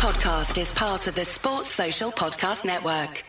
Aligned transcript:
podcast 0.00 0.58
is 0.58 0.72
part 0.72 1.06
of 1.08 1.14
the 1.14 1.26
Sports 1.26 1.68
Social 1.68 2.10
Podcast 2.10 2.64
Network. 2.64 3.22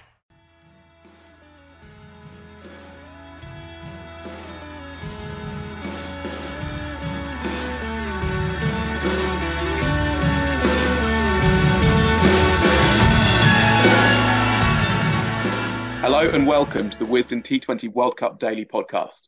Hello 15.99 16.29
and 16.29 16.47
welcome 16.47 16.89
to 16.89 16.97
the 16.97 17.03
Wisden 17.03 17.43
T20 17.43 17.89
World 17.89 18.15
Cup 18.15 18.39
Daily 18.39 18.63
Podcast. 18.63 19.23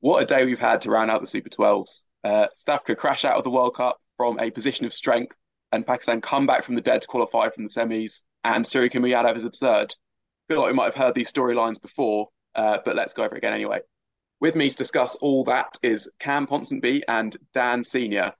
What 0.00 0.22
a 0.22 0.26
day 0.26 0.46
we've 0.46 0.58
had 0.58 0.80
to 0.80 0.90
round 0.90 1.10
out 1.10 1.20
the 1.20 1.26
Super 1.26 1.50
12s. 1.50 2.04
Uh, 2.24 2.46
Africa 2.66 2.96
crash 2.96 3.26
out 3.26 3.36
of 3.36 3.44
the 3.44 3.50
World 3.50 3.74
Cup 3.74 3.98
from 4.16 4.40
a 4.40 4.50
position 4.50 4.86
of 4.86 4.94
strength, 4.94 5.36
and 5.72 5.86
Pakistan 5.86 6.20
come 6.20 6.46
back 6.46 6.64
from 6.64 6.74
the 6.74 6.80
dead 6.80 7.02
to 7.02 7.08
qualify 7.08 7.48
from 7.50 7.64
the 7.64 7.70
semis. 7.70 8.22
And 8.44 8.66
Surya 8.66 8.88
Yadav 8.88 9.36
is 9.36 9.44
absurd. 9.44 9.94
Feel 10.48 10.60
like 10.60 10.70
we 10.70 10.76
might 10.76 10.84
have 10.84 10.94
heard 10.94 11.14
these 11.14 11.30
storylines 11.30 11.80
before, 11.80 12.28
uh, 12.54 12.78
but 12.84 12.96
let's 12.96 13.12
go 13.12 13.24
over 13.24 13.34
it 13.34 13.38
again 13.38 13.52
anyway. 13.52 13.80
With 14.40 14.54
me 14.54 14.70
to 14.70 14.76
discuss 14.76 15.16
all 15.16 15.44
that 15.44 15.76
is 15.82 16.08
Cam 16.20 16.46
Ponsonby 16.46 17.02
and 17.08 17.36
Dan 17.52 17.82
Senior. 17.84 18.32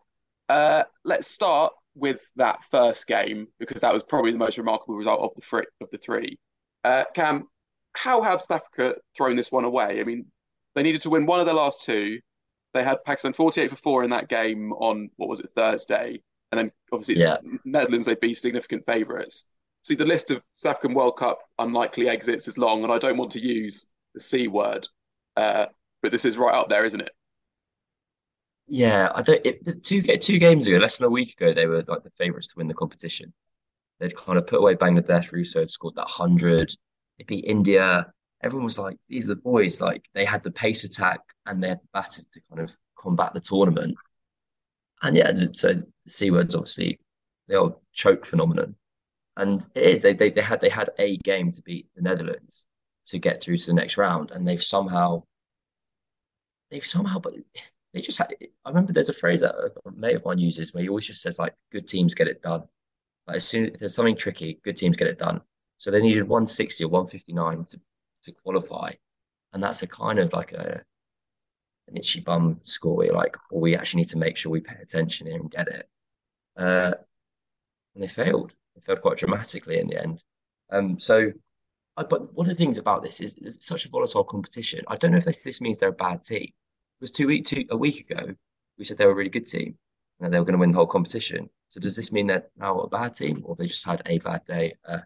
Uh, 0.49 0.85
let's 1.05 1.29
start 1.29 1.73
with 1.95 2.23
that 2.37 2.65
first 2.71 3.07
game 3.07 3.49
because 3.59 3.81
that 3.81 3.93
was 3.93 4.05
probably 4.05 4.31
the 4.31 4.39
most 4.39 4.57
remarkable 4.57 4.95
result 4.95 5.21
of 5.21 5.31
the 5.35 5.43
three. 5.43 5.65
Of 5.81 5.91
the 5.91 5.99
three. 5.99 6.39
Uh, 6.85 7.05
Cam, 7.15 7.49
how 7.95 8.23
have 8.23 8.41
South 8.41 8.63
Africa 8.63 8.97
thrown 9.17 9.37
this 9.37 9.53
one 9.53 9.65
away? 9.65 10.01
I 10.01 10.05
mean, 10.05 10.27
they 10.75 10.83
needed 10.83 11.01
to 11.03 11.11
win 11.11 11.27
one 11.27 11.41
of 11.41 11.47
their 11.47 11.55
last 11.55 11.83
two. 11.83 12.21
They 12.73 12.85
had 12.85 13.03
Pakistan 13.05 13.33
48 13.33 13.71
for 13.71 13.77
four 13.77 14.05
in 14.05 14.11
that 14.11 14.29
game 14.29 14.73
on, 14.73 15.11
what 15.17 15.29
was 15.29 15.41
it, 15.41 15.51
Thursday. 15.57 16.23
And 16.51 16.59
then 16.59 16.73
obviously 16.93 17.23
yeah. 17.23 17.39
Netherlands, 17.65 18.07
they'd 18.07 18.21
be 18.21 18.35
significant 18.35 18.87
favourites. 18.87 19.45
See, 19.83 19.95
the 19.95 20.05
list 20.05 20.31
of 20.31 20.43
South 20.57 20.77
African 20.77 20.95
World 20.95 21.17
Cup 21.17 21.41
unlikely 21.59 22.09
exits 22.09 22.49
is 22.49 22.59
long, 22.59 22.83
and 22.83 22.93
I 22.93 22.99
don't 22.99 23.17
want 23.17 23.31
to 23.33 23.41
use 23.41 23.87
the 24.15 24.21
C 24.21 24.49
word, 24.49 24.87
uh, 25.37 25.67
but 26.03 26.13
this 26.13 26.25
is 26.25 26.37
right 26.37 26.55
up 26.55 26.69
there, 26.69 26.85
isn't 26.85 27.01
it? 27.01 27.11
Yeah, 28.67 29.11
I 29.15 29.23
don't. 29.23 29.45
It, 29.47 29.83
two 29.83 30.03
two 30.03 30.39
games 30.39 30.67
ago, 30.67 30.77
less 30.77 30.99
than 30.99 31.07
a 31.07 31.11
week 31.11 31.33
ago, 31.41 31.55
they 31.55 31.67
were 31.67 31.83
like 31.89 32.03
the 32.03 32.11
favourites 32.19 32.49
to 32.49 32.55
win 32.59 32.69
the 32.69 32.75
competition. 32.75 33.33
They'd 33.99 34.17
kind 34.17 34.39
of 34.39 34.47
put 34.47 34.61
away 34.61 34.75
Bangladesh. 34.75 35.33
Rossouw 35.33 35.61
had 35.61 35.71
scored 35.71 35.95
that 35.97 36.07
hundred. 36.07 36.75
They 37.17 37.25
beat 37.25 37.47
India. 37.47 38.13
Everyone 38.43 38.65
was 38.65 38.79
like, 38.79 38.99
"These 39.09 39.31
are 39.31 39.35
the 39.35 39.41
boys." 39.41 39.81
Like 39.81 40.07
they 40.13 40.25
had 40.25 40.43
the 40.43 40.51
pace 40.51 40.85
attack 40.85 41.21
and 41.47 41.61
they 41.61 41.69
had 41.69 41.81
the 41.81 41.89
batter 41.95 42.23
to 42.23 42.41
kind 42.51 42.61
of 42.61 42.77
combat 42.99 43.33
the 43.33 43.41
tournament. 43.41 43.97
And 45.03 45.17
yeah, 45.17 45.33
so 45.53 45.75
the 45.75 45.87
C 46.07 46.31
words 46.31 46.55
obviously 46.55 46.99
they 47.47 47.55
are 47.55 47.75
choke 47.93 48.27
phenomenon, 48.27 48.75
and 49.37 49.65
it 49.75 49.85
is. 49.85 50.03
They, 50.03 50.15
they 50.15 50.31
they 50.31 50.41
had 50.41 50.61
they 50.61 50.69
had 50.69 50.91
a 50.99 51.17
game 51.19 51.51
to 51.53 51.63
beat 51.63 51.89
the 51.95 52.03
Netherlands 52.03 52.67
to 53.07 53.19
get 53.19 53.43
through 53.43 53.59
to 53.59 53.67
the 53.67 53.75
next 53.75 53.97
round, 53.97 54.31
and 54.33 54.47
they've 54.47 54.63
somehow 54.63 55.23
they've 56.71 56.85
somehow 56.85 57.19
but 57.19 57.35
they 57.95 58.01
just 58.01 58.19
had. 58.19 58.35
I 58.65 58.69
remember 58.69 58.93
there's 58.93 59.09
a 59.09 59.15
phrase 59.15 59.41
that 59.43 59.55
uh, 59.55 59.69
a 59.87 59.93
mate 59.93 60.17
of 60.17 60.25
mine 60.25 60.39
uses 60.39 60.75
where 60.75 60.83
he 60.83 60.89
always 60.89 61.07
just 61.07 61.23
says 61.23 61.39
like, 61.39 61.55
"Good 61.73 61.89
teams 61.89 62.15
get 62.15 62.29
it 62.29 62.43
done." 62.43 62.65
Like 63.27 63.37
as 63.37 63.47
soon 63.47 63.71
as 63.73 63.81
there's 63.81 63.95
something 63.95 64.17
tricky, 64.17 64.59
good 64.65 64.77
teams 64.77 64.97
get 64.97 65.09
it 65.09 65.19
done. 65.19 65.41
So 65.79 65.91
they 65.91 66.01
needed 66.01 66.29
160 66.29 66.85
or 66.85 66.89
159 66.89 67.65
to, 67.67 67.81
to 68.25 68.33
qualify. 68.33 68.93
And 69.53 69.63
that's 69.63 69.83
a 69.83 69.87
kind 69.87 70.19
of 70.19 70.33
like 70.33 70.53
a 70.53 70.83
an 71.89 71.97
itchy 71.97 72.21
bum 72.21 72.61
score 72.65 73.05
you're 73.05 73.15
like, 73.15 73.37
well, 73.51 73.61
we 73.61 73.77
actually 73.77 74.03
need 74.03 74.11
to 74.11 74.19
make 74.19 74.37
sure 74.37 74.51
we 74.51 74.61
pay 74.61 74.77
attention 74.81 75.27
here 75.27 75.37
and 75.37 75.51
get 75.51 75.69
it. 75.69 75.89
Uh, 76.57 76.93
and 77.95 78.03
they 78.03 78.09
failed. 78.09 78.53
They 78.75 78.81
failed 78.83 79.03
quite 79.03 79.19
dramatically 79.19 79.79
in 79.79 79.89
the 79.89 80.01
end. 80.01 80.23
Um, 80.71 80.99
so, 80.99 81.33
I, 81.97 82.03
but 82.05 82.35
one 82.35 82.49
of 82.49 82.57
the 82.57 82.63
things 82.63 82.79
about 82.79 83.03
this 83.03 83.21
is 83.21 83.35
it's 83.39 83.67
such 83.67 83.87
a 83.87 83.89
volatile 83.89 84.25
competition. 84.25 84.85
I 84.89 84.97
don't 84.97 85.13
know 85.13 85.19
if 85.19 85.25
this, 85.25 85.43
this 85.43 85.61
means 85.61 85.81
they're 85.81 85.89
a 85.89 85.93
bad 85.93 86.25
team. 86.25 86.45
It 86.45 87.01
was 87.01 87.11
two 87.11 87.27
week 87.27 87.47
two 87.47 87.65
a 87.71 87.77
week 87.77 88.11
ago 88.11 88.35
we 88.79 88.85
said 88.85 88.97
they 88.97 89.07
were 89.07 89.13
a 89.13 89.17
really 89.17 89.31
good 89.31 89.47
team 89.47 89.77
and 90.21 90.33
they 90.33 90.39
were 90.39 90.45
going 90.45 90.55
to 90.55 90.61
win 90.61 90.71
the 90.71 90.77
whole 90.77 90.87
competition. 90.87 91.51
So 91.69 91.81
does 91.81 91.97
this 91.97 92.13
mean 92.13 92.29
they're 92.29 92.47
now 92.57 92.81
a 92.81 92.89
bad 92.89 93.15
team 93.15 93.43
or 93.45 93.55
they 93.55 93.67
just 93.67 93.85
had 93.85 94.03
a 94.07 94.19
bad 94.19 94.45
day? 94.45 94.75
Uh, 94.87 95.01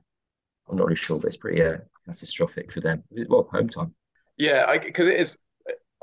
I'm 0.69 0.77
not 0.77 0.87
really 0.87 0.97
sure, 0.97 1.19
but 1.19 1.27
it's 1.27 1.37
pretty 1.37 1.63
uh, 1.63 1.79
catastrophic 2.07 2.71
for 2.71 2.81
them. 2.81 3.03
Well, 3.29 3.49
home 3.51 3.69
time. 3.69 3.95
Yeah, 4.37 4.79
because 4.79 5.09
it 5.09 5.19
is. 5.19 5.39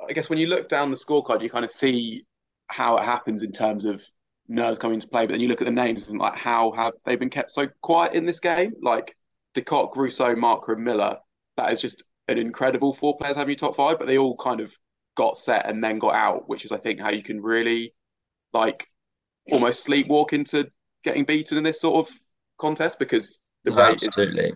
I 0.07 0.13
guess 0.13 0.29
when 0.29 0.39
you 0.39 0.47
look 0.47 0.69
down 0.69 0.91
the 0.91 0.97
scorecard, 0.97 1.41
you 1.41 1.49
kind 1.49 1.65
of 1.65 1.71
see 1.71 2.25
how 2.67 2.97
it 2.97 3.03
happens 3.03 3.43
in 3.43 3.51
terms 3.51 3.85
of 3.85 4.03
nerves 4.47 4.79
coming 4.79 4.95
into 4.95 5.07
play. 5.07 5.25
But 5.25 5.33
then 5.33 5.41
you 5.41 5.47
look 5.47 5.61
at 5.61 5.65
the 5.65 5.71
names 5.71 6.07
and 6.07 6.19
like 6.19 6.35
how 6.35 6.71
have 6.71 6.93
they 7.05 7.15
been 7.15 7.29
kept 7.29 7.51
so 7.51 7.67
quiet 7.81 8.13
in 8.13 8.25
this 8.25 8.39
game? 8.39 8.73
Like 8.81 9.15
De 9.53 9.61
Kock, 9.61 9.95
Rossouw, 9.95 10.37
Marker, 10.37 10.73
and 10.73 10.83
Miller. 10.83 11.17
That 11.57 11.71
is 11.71 11.81
just 11.81 12.03
an 12.27 12.37
incredible 12.37 12.93
four 12.93 13.17
players 13.17 13.35
having 13.35 13.51
your 13.51 13.57
top 13.57 13.75
five, 13.75 13.97
but 13.99 14.07
they 14.07 14.17
all 14.17 14.37
kind 14.37 14.61
of 14.61 14.75
got 15.15 15.37
set 15.37 15.67
and 15.67 15.83
then 15.83 15.99
got 15.99 16.16
out, 16.16 16.47
which 16.47 16.66
is 16.66 16.71
I 16.71 16.77
think 16.77 16.99
how 16.99 17.09
you 17.09 17.23
can 17.23 17.41
really 17.41 17.93
like 18.53 18.87
almost 19.51 19.85
sleepwalk 19.85 20.33
into 20.33 20.69
getting 21.03 21.25
beaten 21.25 21.57
in 21.57 21.63
this 21.63 21.81
sort 21.81 22.07
of 22.07 22.19
contest 22.57 22.99
because 22.99 23.39
the 23.63 23.71
no, 23.71 23.77
rate 23.77 24.03
absolutely. 24.03 24.45
Is... 24.45 24.55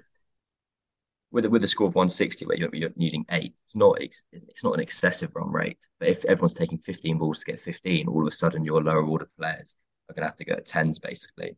With 1.33 1.45
with 1.47 1.63
a 1.63 1.67
score 1.67 1.88
of 1.88 1.95
160 1.95 2.45
where 2.45 2.55
you're, 2.55 2.69
you're 2.73 2.91
needing 2.95 3.25
eight, 3.31 3.55
it's 3.66 3.75
not 3.75 3.99
it's 3.99 4.63
not 4.63 4.75
an 4.75 4.79
excessive 4.79 5.35
run 5.35 5.51
rate. 5.51 5.85
But 5.99 6.09
if 6.09 6.23
everyone's 6.25 6.53
taking 6.53 6.77
15 6.77 7.17
balls 7.17 7.39
to 7.39 7.51
get 7.51 7.59
15, 7.59 8.07
all 8.07 8.21
of 8.21 8.27
a 8.27 8.31
sudden 8.31 8.63
your 8.63 8.81
lower 8.81 9.03
order 9.03 9.27
players 9.38 9.75
are 10.07 10.13
going 10.13 10.23
to 10.23 10.29
have 10.29 10.38
to 10.38 10.45
go 10.45 10.53
at 10.53 10.67
tens 10.67 10.99
basically. 10.99 11.57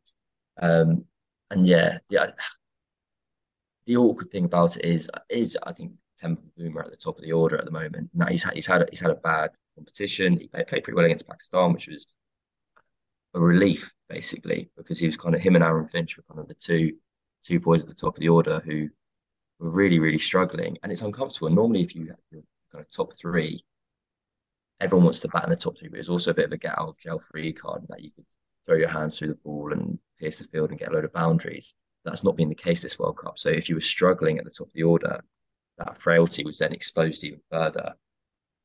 Um, 0.62 1.04
and 1.52 1.68
yeah, 1.68 2.00
yeah. 2.10 2.32
The 3.86 3.98
awkward 3.98 4.32
thing 4.32 4.46
about 4.46 4.78
it 4.78 4.86
is 4.86 5.12
is 5.30 5.58
I 5.62 5.74
think 5.74 5.92
Temba 6.22 6.38
Bavuma 6.58 6.86
at 6.86 6.92
the 6.92 6.98
top 6.98 7.18
of 7.18 7.24
the 7.24 7.34
order 7.34 7.58
at 7.58 7.66
the 7.66 7.72
moment. 7.72 8.10
Now 8.14 8.28
he's 8.28 8.44
had 8.44 8.54
he's 8.54 8.68
had 8.68 8.82
a, 8.82 8.88
he's 8.90 9.02
had 9.02 9.12
a 9.12 9.16
bad 9.16 9.52
competition. 9.76 10.40
He 10.40 10.48
played, 10.48 10.68
played 10.68 10.84
pretty 10.84 10.96
well 10.96 11.06
against 11.06 11.28
Pakistan, 11.28 11.74
which 11.74 11.88
was 11.88 12.08
a 13.34 13.40
relief 13.40 13.94
basically 14.08 14.70
because 14.78 15.00
he 15.00 15.06
was 15.06 15.18
kind 15.18 15.36
of 15.36 15.42
him 15.42 15.56
and 15.56 15.64
Aaron 15.64 15.88
Finch 15.90 16.16
were 16.16 16.24
kind 16.24 16.40
of 16.40 16.48
the 16.48 16.54
two 16.54 16.94
two 17.44 17.60
boys 17.60 17.84
at 17.84 17.90
the 17.90 17.96
top 17.96 18.16
of 18.16 18.22
the 18.22 18.30
order 18.30 18.62
who 18.66 18.90
were 19.60 19.70
really, 19.70 20.00
really 20.00 20.18
struggling. 20.18 20.78
And 20.84 20.92
it's 20.92 21.02
uncomfortable. 21.02 21.50
Normally, 21.50 21.82
if 21.82 21.96
you 21.96 22.06
your 22.32 22.44
kind 22.72 22.84
of 22.84 22.92
top 22.92 23.14
three, 23.18 23.64
everyone 24.80 25.06
wants 25.06 25.22
to 25.22 25.28
bat 25.30 25.44
in 25.44 25.50
the 25.50 25.56
top 25.56 25.78
three, 25.78 25.90
but 25.90 26.00
it's 26.00 26.10
also 26.10 26.32
a 26.32 26.34
bit 26.34 26.46
of 26.46 26.52
a 26.52 26.58
get 26.58 26.78
out 26.78 26.98
jail 26.98 27.22
free 27.32 27.54
card 27.54 27.84
that 27.90 28.04
you 28.04 28.12
could 28.12 28.26
throw 28.66 28.76
your 28.76 28.90
hands 28.90 29.18
through 29.18 29.30
the 29.30 29.36
ball 29.36 29.72
and 29.72 30.00
pierce 30.20 30.40
the 30.40 30.46
field 30.46 30.70
and 30.70 30.80
get 30.80 30.90
a 30.90 30.94
load 30.94 31.06
of 31.06 31.14
boundaries. 31.14 31.74
That's 32.04 32.24
not 32.24 32.38
been 32.38 32.50
the 32.50 32.56
case 32.56 32.84
this 32.84 33.00
World 33.00 33.18
Cup. 33.18 33.38
So 33.38 33.50
if 33.50 33.70
you 33.70 33.76
were 33.76 33.82
struggling 33.82 34.38
at 34.38 34.44
the 34.44 34.52
top 34.52 34.68
of 34.68 34.74
the 34.74 34.84
order, 34.84 35.22
that 35.78 36.02
frailty 36.02 36.44
was 36.44 36.60
then 36.60 36.74
exposed 36.74 37.24
even 37.24 37.42
further. 37.50 37.94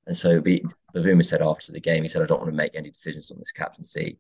And 0.07 0.17
so 0.17 0.41
Bavuma 0.41 1.25
said 1.25 1.43
after 1.43 1.73
the 1.73 1.81
game, 1.81 2.03
he 2.03 2.09
said, 2.09 2.23
I 2.23 2.27
don't 2.27 2.41
want 2.41 2.51
to 2.51 2.57
make 2.57 2.75
any 2.75 2.91
decisions 2.91 3.31
on 3.31 3.39
this 3.39 3.53
captaincy. 3.53 4.19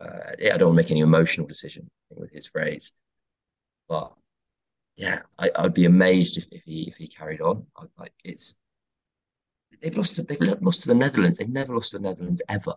Uh, 0.00 0.32
I 0.40 0.56
don't 0.56 0.68
want 0.68 0.76
to 0.78 0.82
make 0.82 0.90
any 0.90 1.00
emotional 1.00 1.46
decision 1.46 1.88
with 2.10 2.32
his 2.32 2.46
phrase. 2.46 2.92
But 3.88 4.12
yeah, 5.00 5.22
I, 5.38 5.50
I'd 5.56 5.72
be 5.72 5.86
amazed 5.86 6.36
if, 6.36 6.46
if 6.52 6.62
he 6.64 6.82
if 6.82 6.96
he 6.96 7.08
carried 7.08 7.40
on. 7.40 7.64
I, 7.74 7.84
like 7.98 8.12
it's 8.22 8.54
they've 9.80 9.96
lost 9.96 10.16
to, 10.16 10.22
they've 10.22 10.38
lost 10.60 10.82
to 10.82 10.88
the 10.88 10.94
Netherlands. 10.94 11.38
They've 11.38 11.48
never 11.48 11.74
lost 11.74 11.92
to 11.92 11.98
the 11.98 12.02
Netherlands 12.02 12.42
ever, 12.50 12.74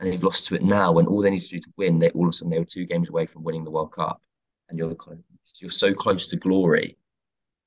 and 0.00 0.10
they've 0.10 0.22
lost 0.22 0.46
to 0.46 0.54
it 0.54 0.62
now. 0.62 0.92
When 0.92 1.06
all 1.06 1.20
they 1.20 1.28
need 1.28 1.42
to 1.42 1.48
do 1.48 1.60
to 1.60 1.72
win, 1.76 1.98
they 1.98 2.08
all 2.10 2.24
of 2.24 2.30
a 2.30 2.32
sudden 2.32 2.50
they 2.50 2.58
were 2.58 2.64
two 2.64 2.86
games 2.86 3.10
away 3.10 3.26
from 3.26 3.44
winning 3.44 3.62
the 3.62 3.70
World 3.70 3.92
Cup, 3.92 4.22
and 4.70 4.78
you're 4.78 4.94
kind 4.94 5.18
of 5.18 5.24
you're 5.60 5.70
so 5.70 5.92
close 5.92 6.28
to 6.28 6.36
glory, 6.36 6.96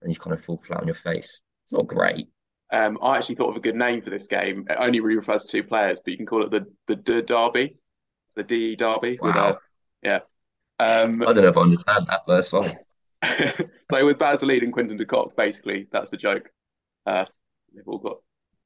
and 0.02 0.12
you 0.12 0.20
kind 0.20 0.34
of 0.34 0.44
fall 0.44 0.58
flat 0.58 0.82
on 0.82 0.88
your 0.88 0.96
face. 0.96 1.42
It's 1.66 1.74
not 1.74 1.86
great. 1.86 2.30
Um, 2.72 2.98
I 3.04 3.18
actually 3.18 3.36
thought 3.36 3.52
of 3.52 3.58
a 3.58 3.62
good 3.62 3.76
name 3.76 4.02
for 4.02 4.10
this 4.10 4.26
game. 4.26 4.66
It 4.72 4.78
only 4.80 5.02
really 5.02 5.18
refers 5.18 5.46
to 5.46 5.52
two 5.52 5.64
players, 5.64 6.00
but 6.04 6.10
you 6.10 6.18
can 6.18 6.26
call 6.26 6.44
it 6.44 6.50
the 6.50 6.66
the, 6.88 6.96
the 6.96 7.22
Derby, 7.22 7.78
the 8.36 8.42
D 8.42 8.76
Derby. 8.76 9.20
Wow. 9.22 9.28
With 9.28 9.36
a, 9.36 9.60
yeah, 10.02 10.20
um, 10.80 11.22
I 11.22 11.26
don't 11.26 11.44
know 11.44 11.50
if 11.50 11.58
I 11.58 11.62
understand 11.62 12.08
that 12.08 12.26
first 12.26 12.54
one. 12.54 12.76
so 13.92 14.06
with 14.06 14.18
Bas 14.18 14.42
Leede 14.42 14.64
and 14.64 14.74
Quinton 14.74 14.98
de 14.98 15.06
Kock, 15.06 15.36
basically, 15.36 15.88
that's 15.92 16.10
the 16.10 16.18
joke. 16.18 16.50
Uh, 17.06 17.26
they've 17.74 17.88
all 17.88 17.98
got 17.98 18.18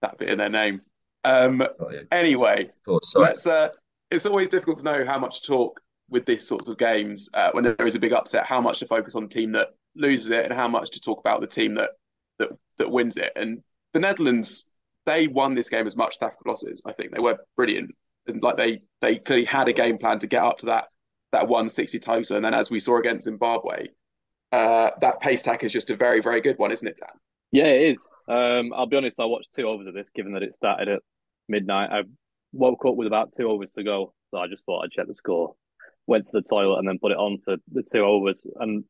that 0.02 0.18
bit 0.18 0.30
in 0.30 0.38
their 0.38 0.50
name. 0.50 0.82
Um, 1.24 1.62
oh, 1.62 1.90
yeah. 1.92 2.02
Anyway, 2.12 2.72
let's. 3.16 3.48
Uh, 3.48 3.70
it's 4.12 4.26
always 4.26 4.50
difficult 4.50 4.78
to 4.78 4.84
know 4.84 5.06
how 5.06 5.20
much 5.20 5.42
to 5.42 5.48
talk 5.48 5.82
with 6.10 6.26
these 6.26 6.48
sorts 6.48 6.68
of 6.68 6.78
games 6.78 7.30
uh, 7.34 7.50
when 7.54 7.64
there 7.64 7.88
is 7.88 7.96
a 7.96 8.00
big 8.00 8.14
upset. 8.14 8.46
How 8.46 8.62
much 8.62 8.80
to 8.80 8.86
focus 8.86 9.16
on 9.16 9.24
the 9.24 9.30
team 9.30 9.52
that 9.54 9.70
loses 9.96 10.30
it, 10.30 10.46
and 10.46 10.54
how 10.54 10.68
much 10.68 10.92
to 10.92 11.00
talk 11.00 11.20
about 11.20 11.42
the 11.42 11.48
team 11.48 11.76
that 11.76 11.92
that 12.40 12.50
that 12.78 12.92
wins 12.92 13.18
it. 13.18 13.32
And 13.36 13.62
the 13.94 14.00
Netherlands, 14.00 14.66
they 15.06 15.28
won 15.28 15.56
this 15.56 15.70
game 15.70 15.88
as 15.88 15.98
much 15.98 16.18
as 16.22 16.28
Africa 16.28 16.44
losses. 16.48 16.82
I 16.86 16.94
think 16.94 17.12
they 17.12 17.20
were 17.20 17.38
brilliant, 17.56 17.92
and 18.28 18.42
like 18.42 18.58
they 18.58 18.82
they 19.02 19.18
clearly 19.18 19.46
had 19.46 19.68
a 19.68 19.74
game 19.74 19.98
plan 19.98 20.20
to 20.20 20.28
get 20.28 20.44
up 20.44 20.60
to 20.60 20.68
that 20.68 20.90
that 21.32 21.48
160 21.48 22.00
total. 22.00 22.36
And 22.36 22.46
then 22.46 22.54
as 22.54 22.70
we 22.70 22.80
saw 22.80 22.98
against 22.98 23.26
Zimbabwe, 23.26 23.88
uh, 24.52 24.92
that 25.02 25.20
pace 25.20 25.44
tack 25.44 25.64
is 25.64 25.72
just 25.72 25.90
a 25.90 25.96
very, 25.96 26.22
very 26.22 26.42
good 26.42 26.58
one, 26.58 26.72
isn't 26.72 26.88
it, 26.88 26.98
Dan? 26.98 27.10
Yeah, 27.52 27.66
it 27.66 27.92
is. 27.92 28.08
Um, 28.28 28.74
I'll 28.74 28.88
be 28.88 28.98
honest, 28.98 29.20
I 29.20 29.26
watched 29.26 29.54
two 29.56 29.68
overs 29.68 29.88
of 29.88 29.94
this, 29.94 30.10
given 30.16 30.34
that 30.34 30.44
it 30.44 30.56
started 30.56 30.88
at 30.90 31.02
midnight. 31.48 31.90
I 31.92 32.04
woke 32.54 32.86
up 32.86 32.96
with 32.96 33.08
about 33.08 33.34
two 33.36 33.50
overs 33.50 33.72
to 33.74 33.84
go, 33.84 34.14
so 34.32 34.38
I 34.38 34.48
just 34.48 34.66
thought 34.66 34.84
I'd 34.84 34.92
check 34.92 35.08
the 35.08 35.16
score. 35.16 35.56
went 36.08 36.26
to 36.26 36.32
the 36.34 36.42
toilet 36.42 36.80
and 36.80 36.88
then 36.88 37.00
put 37.00 37.12
it 37.12 37.18
on 37.18 37.40
for 37.44 37.58
the 37.72 37.84
two 37.84 38.00
overs. 38.00 38.46
And 38.60 38.84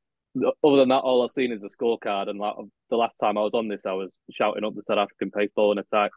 other 0.63 0.78
than 0.78 0.90
that, 0.90 1.00
all 1.00 1.24
I've 1.24 1.31
seen 1.31 1.52
is 1.52 1.63
a 1.63 1.69
scorecard. 1.69 2.30
And 2.30 2.40
like, 2.40 2.56
the 2.90 2.98
last 2.98 3.16
time 3.19 3.38
I 3.38 3.42
was 3.42 3.54
on 3.54 3.68
this, 3.68 3.86
I 3.86 3.94
was 3.94 4.13
shouting 4.31 4.63
up 4.63 4.75
the 4.75 4.84
South 4.88 4.98
African 4.98 5.31
pace 5.31 5.51
bowling 5.56 5.80
attack. 5.80 6.12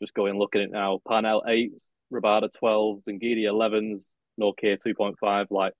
Just 0.00 0.14
going 0.14 0.38
looking 0.38 0.60
at 0.60 0.68
it 0.68 0.72
now. 0.72 1.00
Parnell 1.06 1.42
eights, 1.48 1.90
Rabada 2.12 2.48
twelves, 2.56 3.08
and 3.08 3.20
Ngidi 3.20 3.48
elevens, 3.48 4.14
Nortje 4.40 4.80
two 4.80 4.94
point 4.94 5.16
five. 5.20 5.48
Like 5.50 5.72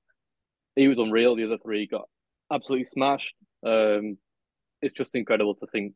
he 0.74 0.88
was 0.88 0.98
unreal. 0.98 1.36
The 1.36 1.44
other 1.44 1.58
three 1.62 1.86
got 1.86 2.08
absolutely 2.52 2.84
smashed. 2.84 3.34
Um, 3.64 4.18
it's 4.82 4.94
just 4.94 5.14
incredible 5.14 5.54
to 5.56 5.66
think 5.66 5.94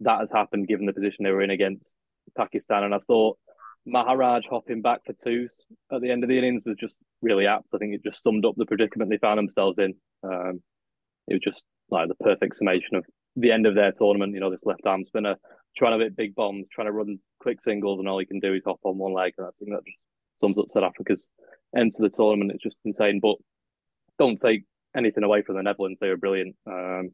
that 0.00 0.20
has 0.20 0.30
happened 0.30 0.68
given 0.68 0.86
the 0.86 0.92
position 0.92 1.24
they 1.24 1.30
were 1.30 1.42
in 1.42 1.50
against 1.50 1.94
Pakistan. 2.36 2.84
And 2.84 2.94
I 2.94 2.98
thought 3.06 3.38
Maharaj 3.86 4.46
hopping 4.48 4.82
back 4.82 5.00
for 5.04 5.12
twos 5.12 5.64
at 5.92 6.00
the 6.00 6.10
end 6.10 6.22
of 6.22 6.28
the 6.28 6.38
innings 6.38 6.64
was 6.66 6.76
just 6.78 6.96
really 7.22 7.46
apt. 7.46 7.68
I 7.74 7.78
think 7.78 7.94
it 7.94 8.04
just 8.04 8.22
summed 8.22 8.44
up 8.44 8.54
the 8.56 8.66
predicament 8.66 9.10
they 9.10 9.18
found 9.18 9.38
themselves 9.38 9.78
in. 9.78 9.94
Um, 10.22 10.62
it 11.26 11.34
was 11.34 11.42
just 11.42 11.62
like 11.90 12.08
the 12.08 12.14
perfect 12.16 12.56
summation 12.56 12.96
of 12.96 13.04
the 13.36 13.52
end 13.52 13.66
of 13.66 13.74
their 13.74 13.92
tournament. 13.92 14.34
You 14.34 14.40
know, 14.40 14.50
this 14.50 14.64
left 14.64 14.86
arm 14.86 15.04
spinner 15.04 15.36
trying 15.76 15.98
to 15.98 16.04
hit 16.04 16.16
big 16.16 16.34
bombs, 16.34 16.66
trying 16.72 16.86
to 16.86 16.92
run 16.92 17.18
quick 17.40 17.60
singles, 17.60 17.98
and 17.98 18.08
all 18.08 18.18
he 18.18 18.26
can 18.26 18.40
do 18.40 18.54
is 18.54 18.62
hop 18.64 18.80
on 18.82 18.98
one 18.98 19.12
leg. 19.12 19.34
And 19.38 19.46
I 19.46 19.50
think 19.58 19.70
that 19.70 19.84
just 19.86 19.98
sums 20.40 20.58
up 20.58 20.66
South 20.72 20.84
Africa's 20.84 21.28
end 21.76 21.92
to 21.92 22.02
the 22.02 22.10
tournament. 22.10 22.52
It's 22.52 22.62
just 22.62 22.76
insane. 22.84 23.20
But 23.20 23.36
don't 24.18 24.38
take 24.38 24.64
anything 24.96 25.24
away 25.24 25.42
from 25.42 25.56
the 25.56 25.62
Netherlands. 25.62 25.98
They 26.00 26.08
were 26.08 26.16
brilliant. 26.16 26.56
Um, 26.66 27.10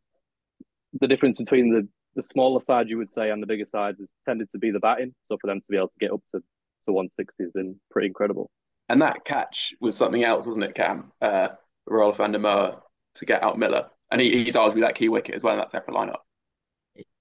the 1.00 1.08
difference 1.08 1.38
between 1.38 1.72
the 1.72 1.88
the 2.14 2.22
smaller 2.22 2.60
side, 2.60 2.88
you 2.88 2.98
would 2.98 3.10
say, 3.10 3.30
and 3.30 3.42
the 3.42 3.46
bigger 3.46 3.66
sides 3.66 3.98
has 4.00 4.12
tended 4.24 4.48
to 4.50 4.58
be 4.58 4.70
the 4.70 4.80
batting. 4.80 5.14
So 5.22 5.36
for 5.40 5.46
them 5.46 5.60
to 5.60 5.66
be 5.68 5.76
able 5.76 5.88
to 5.88 5.98
get 5.98 6.12
up 6.12 6.20
to, 6.32 6.38
to 6.38 6.92
160 6.92 7.42
has 7.42 7.52
been 7.52 7.76
pretty 7.90 8.08
incredible. 8.08 8.50
And 8.88 9.02
that 9.02 9.24
catch 9.24 9.74
was 9.80 9.96
something 9.96 10.22
else, 10.24 10.46
wasn't 10.46 10.66
it, 10.66 10.74
Cam? 10.74 11.12
Uh, 11.20 11.48
Roelof 11.88 12.16
van 12.16 12.32
der 12.32 12.38
Merwe 12.38 12.80
to 13.16 13.24
get 13.24 13.42
out 13.42 13.58
Miller. 13.58 13.90
And 14.10 14.20
he, 14.20 14.44
he's 14.44 14.54
arguably 14.54 14.82
that 14.82 14.94
key 14.94 15.08
wicket 15.08 15.34
as 15.34 15.42
well 15.42 15.54
in 15.54 15.58
that 15.58 15.70
separate 15.70 15.96
lineup. 15.96 16.18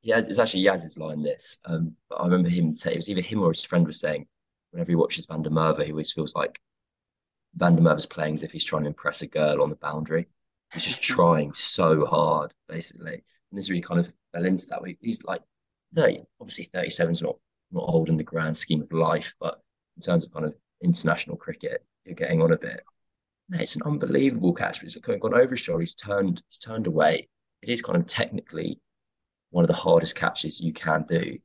Yeah, 0.01 0.17
it's 0.17 0.37
actually 0.37 0.63
Yaz's 0.63 0.97
line 0.97 1.23
this. 1.23 1.59
Um, 1.65 1.95
but 2.09 2.17
I 2.17 2.25
remember 2.25 2.49
him 2.49 2.75
saying, 2.75 2.95
it 2.95 2.99
was 2.99 3.09
either 3.09 3.21
him 3.21 3.41
or 3.41 3.51
his 3.51 3.63
friend 3.63 3.87
was 3.87 3.99
saying, 3.99 4.27
whenever 4.71 4.91
he 4.91 4.95
watches 4.95 5.25
Van 5.25 5.41
der 5.41 5.49
Merwe, 5.49 5.85
he 5.85 5.91
always 5.91 6.11
feels 6.11 6.35
like 6.35 6.59
Van 7.55 7.75
der 7.75 7.81
Merwe's 7.81 8.05
playing 8.05 8.33
as 8.33 8.43
if 8.43 8.51
he's 8.51 8.65
trying 8.65 8.83
to 8.83 8.89
impress 8.89 9.21
a 9.21 9.27
girl 9.27 9.61
on 9.61 9.69
the 9.69 9.75
boundary. 9.77 10.27
He's 10.73 10.83
just 10.83 11.03
trying 11.03 11.53
so 11.53 12.05
hard, 12.05 12.53
basically. 12.67 13.23
And 13.51 13.57
this 13.59 13.69
really 13.69 13.81
kind 13.81 13.99
of 13.99 14.11
fell 14.33 14.45
into 14.45 14.65
that. 14.67 14.81
He's 14.99 15.23
like 15.23 15.41
30, 15.95 16.23
obviously 16.39 16.65
37 16.65 17.11
is 17.11 17.21
not, 17.21 17.37
not 17.71 17.83
old 17.87 18.09
in 18.09 18.17
the 18.17 18.23
grand 18.23 18.57
scheme 18.57 18.81
of 18.81 18.91
life, 18.91 19.33
but 19.39 19.61
in 19.97 20.01
terms 20.01 20.25
of 20.25 20.33
kind 20.33 20.45
of 20.45 20.55
international 20.81 21.37
cricket, 21.37 21.83
you're 22.05 22.15
getting 22.15 22.41
on 22.41 22.51
a 22.51 22.57
bit. 22.57 22.81
it's 23.51 23.75
an 23.75 23.83
unbelievable 23.85 24.53
catch. 24.53 24.81
Kind 24.81 25.15
of 25.15 25.19
gone 25.21 25.35
over 25.35 25.51
his 25.51 25.59
shoulder. 25.59 25.81
He's 25.81 25.95
turned, 25.95 26.41
he's 26.49 26.59
turned 26.59 26.87
away. 26.87 27.27
It 27.61 27.69
is 27.69 27.81
kind 27.81 27.97
of 27.97 28.07
technically 28.07 28.79
one 29.51 29.63
of 29.63 29.67
the 29.67 29.73
hardest 29.73 30.15
catches 30.15 30.59
you 30.59 30.73
can 30.73 31.05
do. 31.07 31.37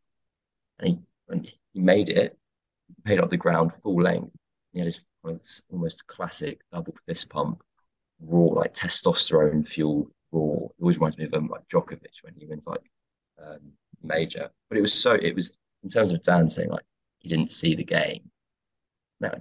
And 0.78 0.88
he, 0.88 0.98
when 1.26 1.44
he 1.72 1.80
made 1.80 2.08
it, 2.08 2.36
he 2.88 3.10
made 3.10 3.20
up 3.20 3.30
the 3.30 3.36
ground 3.36 3.72
full 3.82 4.02
length. 4.02 4.34
He 4.72 4.78
had 4.78 4.86
his 4.86 5.00
almost 5.70 6.06
classic 6.06 6.60
double 6.72 6.94
fist 7.06 7.28
pump, 7.28 7.62
raw, 8.20 8.54
like 8.60 8.74
testosterone 8.74 9.66
fuel 9.66 10.10
raw. 10.32 10.66
It 10.66 10.72
always 10.80 10.96
reminds 10.96 11.18
me 11.18 11.24
of 11.24 11.34
um, 11.34 11.48
like 11.48 11.66
Djokovic 11.68 12.22
when 12.22 12.34
he 12.36 12.46
wins 12.46 12.66
like 12.66 12.90
um, 13.42 13.72
major. 14.02 14.50
But 14.68 14.78
it 14.78 14.82
was 14.82 14.94
so 14.94 15.14
it 15.14 15.34
was 15.34 15.52
in 15.82 15.88
terms 15.88 16.12
of 16.12 16.22
Dan 16.22 16.48
saying 16.48 16.70
like 16.70 16.84
he 17.18 17.28
didn't 17.28 17.52
see 17.52 17.74
the 17.74 17.84
game. 17.84 18.30
Now, 19.20 19.32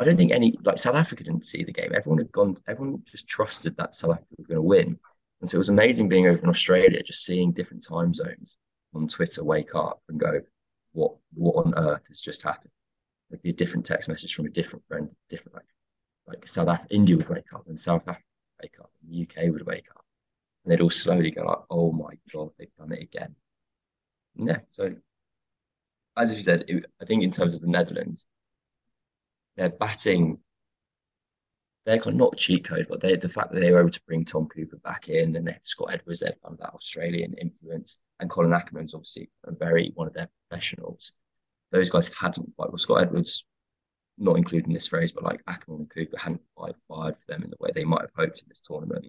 I 0.00 0.04
don't 0.04 0.16
think 0.16 0.32
any 0.32 0.56
like 0.64 0.78
South 0.78 0.94
Africa 0.94 1.24
didn't 1.24 1.46
see 1.46 1.64
the 1.64 1.72
game. 1.72 1.92
Everyone 1.94 2.18
had 2.18 2.32
gone. 2.32 2.56
Everyone 2.68 3.02
just 3.06 3.26
trusted 3.26 3.76
that 3.76 3.94
South 3.94 4.12
Africa 4.12 4.34
was 4.38 4.46
going 4.46 4.56
to 4.56 4.62
win, 4.62 4.98
and 5.40 5.50
so 5.50 5.56
it 5.56 5.58
was 5.58 5.68
amazing 5.68 6.08
being 6.08 6.26
over 6.26 6.42
in 6.42 6.48
Australia, 6.48 7.02
just 7.02 7.24
seeing 7.24 7.52
different 7.52 7.86
time 7.86 8.14
zones 8.14 8.58
on 8.94 9.08
Twitter. 9.08 9.44
Wake 9.44 9.74
up 9.74 10.02
and 10.08 10.18
go, 10.18 10.40
what 10.92 11.16
what 11.34 11.64
on 11.64 11.74
earth 11.76 12.06
has 12.08 12.20
just 12.20 12.42
happened? 12.42 12.70
Like 13.30 13.42
be 13.42 13.50
a 13.50 13.54
different 13.54 13.86
text 13.86 14.08
message 14.08 14.34
from 14.34 14.46
a 14.46 14.50
different 14.50 14.84
friend, 14.86 15.08
different 15.28 15.54
like 15.54 15.66
like 16.26 16.46
South 16.48 16.68
Africa, 16.68 16.94
India 16.94 17.16
would 17.16 17.28
wake 17.28 17.52
up 17.52 17.66
and 17.66 17.78
South 17.78 18.08
Africa 18.08 18.24
would 18.58 18.64
wake 18.64 18.80
up, 18.80 18.90
and 19.02 19.12
the 19.12 19.22
UK 19.22 19.52
would 19.52 19.66
wake 19.66 19.88
up, 19.90 20.04
and 20.64 20.72
they'd 20.72 20.80
all 20.80 20.90
slowly 20.90 21.30
go 21.30 21.42
like, 21.42 21.58
"Oh 21.70 21.92
my 21.92 22.18
god, 22.32 22.50
they've 22.58 22.74
done 22.78 22.92
it 22.92 23.02
again." 23.02 23.34
yeah, 24.36 24.58
so 24.70 24.94
as 26.16 26.32
you 26.32 26.42
said, 26.42 26.64
it, 26.68 26.86
I 27.00 27.04
think 27.04 27.22
in 27.22 27.30
terms 27.30 27.54
of 27.54 27.60
the 27.60 27.68
Netherlands, 27.68 28.26
their 29.56 29.68
batting, 29.68 30.38
they're 31.84 31.98
kind 31.98 32.14
of 32.14 32.18
not 32.18 32.36
cheat 32.36 32.64
code, 32.64 32.86
but 32.88 33.00
they 33.00 33.16
the 33.16 33.28
fact 33.28 33.52
that 33.52 33.60
they 33.60 33.70
were 33.70 33.80
able 33.80 33.90
to 33.90 34.00
bring 34.06 34.24
Tom 34.24 34.46
Cooper 34.46 34.78
back 34.78 35.08
in 35.08 35.36
and 35.36 35.46
they've 35.46 35.58
Scott 35.64 35.90
Edwards, 35.92 36.20
they've 36.20 36.34
found 36.42 36.58
that 36.58 36.74
Australian 36.74 37.34
influence, 37.34 37.98
and 38.20 38.30
Colin 38.30 38.52
Ackermann's 38.52 38.94
obviously 38.94 39.30
a 39.44 39.52
very 39.52 39.92
one 39.94 40.06
of 40.06 40.14
their 40.14 40.28
professionals. 40.48 41.12
Those 41.72 41.90
guys 41.90 42.08
hadn't 42.08 42.52
like 42.58 42.68
well, 42.68 42.78
Scott 42.78 43.02
Edwards 43.02 43.44
not 44.18 44.36
including 44.36 44.72
this 44.72 44.86
phrase, 44.86 45.12
but 45.12 45.24
like 45.24 45.44
Ackermann 45.46 45.80
and 45.80 45.90
Cooper 45.90 46.16
hadn't 46.18 46.42
quite 46.54 46.74
fired 46.88 47.16
for 47.18 47.32
them 47.32 47.42
in 47.42 47.50
the 47.50 47.56
way 47.60 47.70
they 47.74 47.84
might 47.84 48.02
have 48.02 48.14
hoped 48.16 48.42
in 48.42 48.48
this 48.48 48.60
tournament. 48.60 49.06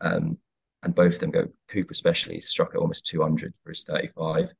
Um, 0.00 0.38
and 0.82 0.94
both 0.94 1.14
of 1.14 1.20
them 1.20 1.30
go, 1.30 1.48
Cooper 1.68 1.92
especially 1.92 2.40
struck 2.40 2.74
at 2.74 2.80
almost 2.80 3.06
200 3.06 3.54
for 3.62 3.70
his 3.70 3.84
35, 3.84 4.52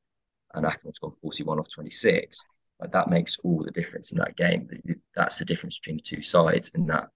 and 0.55 0.67
Ackermann's 0.67 0.99
gone 0.99 1.15
41 1.23 1.59
off 1.59 1.71
26. 1.71 2.45
Like 2.81 2.93
that 2.93 3.11
makes 3.11 3.39
all 3.41 3.63
the 3.63 3.71
difference 3.71 4.13
in 4.13 4.19
that 4.19 4.37
game. 4.37 4.69
That's 5.15 5.39
the 5.39 5.45
difference 5.45 5.79
between 5.79 5.97
the 5.97 6.03
two 6.03 6.23
sides, 6.23 6.71
and 6.75 6.89
that 6.89 7.09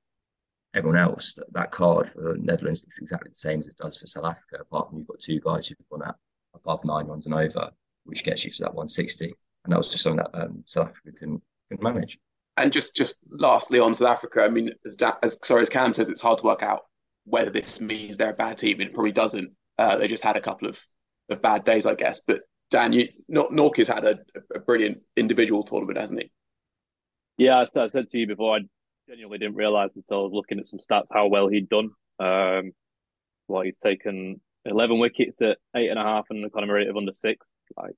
everyone 0.75 0.99
else, 0.99 1.35
that, 1.35 1.53
that 1.53 1.71
card 1.71 2.11
for 2.11 2.35
the 2.35 2.39
Netherlands 2.41 2.83
looks 2.83 3.01
exactly 3.01 3.31
the 3.31 3.37
same 3.37 3.61
as 3.61 3.69
it 3.69 3.77
does 3.77 3.97
for 3.97 4.07
South 4.07 4.25
Africa, 4.25 4.59
apart 4.61 4.89
from 4.89 4.99
you've 4.99 5.09
got 5.09 5.21
two 5.21 5.41
guys 5.41 5.69
who've 5.69 5.79
gone 5.91 6.07
out 6.07 6.17
above 6.55 6.85
nine 6.85 7.07
runs 7.07 7.27
and 7.27 7.35
over, 7.35 7.71
which 8.05 8.25
gets 8.25 8.45
you 8.45 8.51
to 8.51 8.63
that 8.63 8.75
160. 8.75 9.33
And 9.65 9.73
that 9.73 9.79
was 9.79 9.91
just 9.91 10.05
something 10.05 10.25
that 10.25 10.39
um, 10.39 10.63
South 10.67 10.89
Africa 10.89 11.13
couldn't 11.19 11.43
manage 11.81 12.19
and 12.57 12.73
just 12.73 12.95
just 12.95 13.17
lastly 13.31 13.79
on 13.79 13.95
South 13.95 14.11
Africa, 14.11 14.43
I 14.43 14.49
mean, 14.49 14.71
as, 14.87 14.97
da- 14.97 15.17
as 15.23 15.37
sorry 15.43 15.63
as 15.63 15.69
Cam 15.69 15.93
says, 15.93 16.09
it's 16.09 16.21
hard 16.21 16.39
to 16.39 16.45
work 16.45 16.63
out 16.63 16.83
whether 17.25 17.51
this 17.51 17.81
means 17.81 18.17
they're 18.17 18.31
a 18.31 18.35
bad 18.35 18.59
team. 18.59 18.81
It 18.81 18.93
probably 18.93 19.13
doesn't. 19.13 19.53
Uh, 19.79 19.97
they 19.97 20.09
just 20.09 20.23
had 20.23 20.37
a 20.37 20.41
couple 20.41 20.69
of, 20.69 20.79
of 21.31 21.43
bad 21.43 21.65
days, 21.65 21.87
I 21.87 21.95
guess. 21.95 22.21
But 22.27 22.41
Dan, 22.71 22.93
you 22.93 23.09
Nortje's 23.31 23.89
had 23.89 24.05
a, 24.05 24.19
a 24.55 24.61
brilliant 24.61 24.99
individual 25.17 25.63
tournament, 25.63 25.99
hasn't 25.99 26.23
he? 26.23 26.31
Yeah, 27.37 27.65
so 27.67 27.83
I 27.83 27.89
said 27.89 28.09
to 28.09 28.19
you 28.19 28.27
before, 28.27 28.57
I 28.57 28.61
genuinely 29.09 29.39
didn't 29.39 29.57
realise 29.57 29.91
until 29.97 30.21
I 30.21 30.23
was 30.23 30.33
looking 30.33 30.61
at 30.61 30.67
some 30.67 30.79
stats 30.79 31.07
how 31.13 31.27
well 31.27 31.49
he'd 31.49 31.69
done. 31.69 31.91
Um, 32.21 32.73
well, 33.49 33.63
he's 33.63 33.79
taken 33.79 34.41
eleven 34.65 34.99
wickets 34.99 35.43
at 35.43 35.59
eight 35.75 35.91
and 35.91 35.99
a 35.99 36.05
half 36.05 36.27
and 36.31 36.39
an 36.39 36.45
economy 36.45 36.73
rate 36.73 36.89
of 36.89 36.97
under 36.97 37.13
six, 37.13 37.45
like 37.77 37.95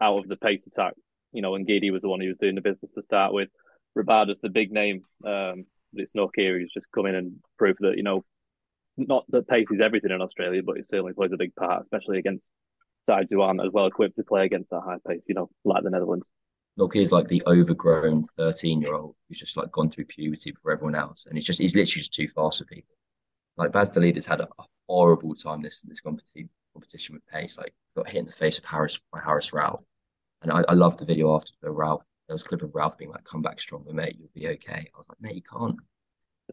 out 0.00 0.18
of 0.18 0.28
the 0.28 0.36
pace 0.36 0.62
attack 0.66 0.94
you 1.32 1.42
know, 1.42 1.54
and 1.54 1.66
Ngidi 1.66 1.92
was 1.92 2.02
the 2.02 2.08
one 2.08 2.20
who 2.20 2.28
was 2.28 2.38
doing 2.38 2.54
the 2.54 2.60
business 2.60 2.90
to 2.94 3.02
start 3.02 3.32
with. 3.32 3.48
Rabada's 3.94 4.40
the 4.40 4.48
big 4.48 4.72
name, 4.72 5.04
um, 5.24 5.66
but 5.92 6.02
it's 6.02 6.14
who's 6.14 6.72
just 6.72 6.86
come 6.94 7.06
in 7.06 7.14
and 7.14 7.36
proved 7.58 7.78
that, 7.80 7.96
you 7.96 8.02
know, 8.02 8.24
not 8.96 9.24
that 9.30 9.48
pace 9.48 9.66
is 9.70 9.80
everything 9.80 10.10
in 10.10 10.20
Australia, 10.20 10.62
but 10.64 10.76
it 10.76 10.88
certainly 10.88 11.12
plays 11.12 11.32
a 11.32 11.36
big 11.36 11.54
part, 11.54 11.82
especially 11.82 12.18
against 12.18 12.46
sides 13.04 13.30
who 13.30 13.40
aren't 13.40 13.64
as 13.64 13.72
well 13.72 13.86
equipped 13.86 14.16
to 14.16 14.24
play 14.24 14.44
against 14.44 14.70
that 14.70 14.82
high 14.84 14.98
pace, 15.06 15.24
you 15.26 15.34
know, 15.34 15.48
like 15.64 15.82
the 15.82 15.90
Netherlands. 15.90 16.28
Nortje 16.78 17.02
is 17.02 17.12
like 17.12 17.28
the 17.28 17.42
overgrown 17.46 18.24
13 18.36 18.80
year 18.80 18.94
old 18.94 19.16
who's 19.28 19.38
just 19.38 19.56
like 19.56 19.72
gone 19.72 19.90
through 19.90 20.04
puberty 20.04 20.52
before 20.52 20.72
everyone 20.72 20.94
else. 20.94 21.26
And 21.26 21.36
he's 21.36 21.44
just, 21.44 21.60
he's 21.60 21.74
literally 21.74 22.00
just 22.00 22.14
too 22.14 22.28
fast 22.28 22.58
for 22.58 22.64
people. 22.64 22.94
Like 23.56 23.72
Bas 23.72 23.94
Leede's 23.96 24.26
had 24.26 24.40
a, 24.40 24.48
a 24.58 24.64
horrible 24.88 25.34
time 25.34 25.62
this 25.62 25.82
this 25.82 26.00
competition 26.00 26.48
competition 26.72 27.14
with 27.14 27.26
pace. 27.26 27.58
Like 27.58 27.74
got 27.96 28.08
hit 28.08 28.20
in 28.20 28.24
the 28.24 28.32
face 28.32 28.56
of 28.56 28.64
Harris 28.64 29.00
by 29.12 29.20
Harris 29.20 29.50
Rauf 29.50 29.82
and 30.42 30.52
I, 30.52 30.64
I 30.68 30.74
loved 30.74 30.98
the 30.98 31.04
video 31.04 31.34
after 31.34 31.52
the 31.60 31.68
Rauf. 31.68 32.00
There 32.30 32.34
was 32.36 32.42
a 32.42 32.48
clip 32.48 32.62
of 32.62 32.70
Rauf 32.70 32.96
being 32.96 33.10
like, 33.10 33.24
"Come 33.24 33.42
back 33.42 33.58
stronger, 33.58 33.92
mate. 33.92 34.14
You'll 34.16 34.30
be 34.32 34.46
okay." 34.50 34.88
I 34.94 34.96
was 34.96 35.08
like, 35.08 35.20
"Mate, 35.20 35.34
you 35.34 35.42
can't." 35.42 35.76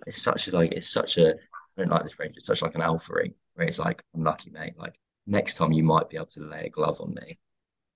It's 0.07 0.19
such 0.19 0.47
a 0.47 0.51
like, 0.51 0.71
it's 0.71 0.89
such 0.89 1.19
a. 1.19 1.35
I 1.35 1.35
don't 1.77 1.91
like 1.91 2.01
this 2.01 2.13
phrase. 2.13 2.31
It's 2.35 2.47
such 2.47 2.63
like 2.63 2.73
an 2.73 2.81
alpha 2.81 3.13
where 3.53 3.67
it's 3.67 3.77
like, 3.77 4.03
"I'm 4.15 4.23
lucky, 4.23 4.49
mate. 4.49 4.73
Like 4.75 4.99
next 5.27 5.53
time 5.53 5.71
you 5.71 5.83
might 5.83 6.09
be 6.09 6.17
able 6.17 6.25
to 6.25 6.39
lay 6.39 6.65
a 6.65 6.69
glove 6.69 6.99
on 6.99 7.13
me." 7.13 7.37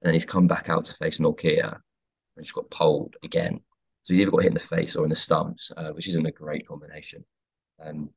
And 0.01 0.03
then 0.03 0.13
he's 0.13 0.25
come 0.25 0.45
back 0.45 0.69
out 0.69 0.85
to 0.85 0.93
face 0.93 1.17
Nortje 1.17 1.63
and 1.63 1.81
he's 2.37 2.51
got 2.51 2.69
poled 2.69 3.15
again. 3.23 3.59
So 4.03 4.13
he's 4.13 4.21
either 4.21 4.29
got 4.29 4.43
hit 4.43 4.49
in 4.49 4.53
the 4.53 4.59
face 4.59 4.95
or 4.95 5.03
in 5.03 5.09
the 5.09 5.15
stumps, 5.15 5.71
uh, 5.75 5.89
which 5.89 6.07
isn't 6.07 6.27
a 6.27 6.31
great 6.31 6.67
combination. 6.67 7.25
Um, 7.83 8.11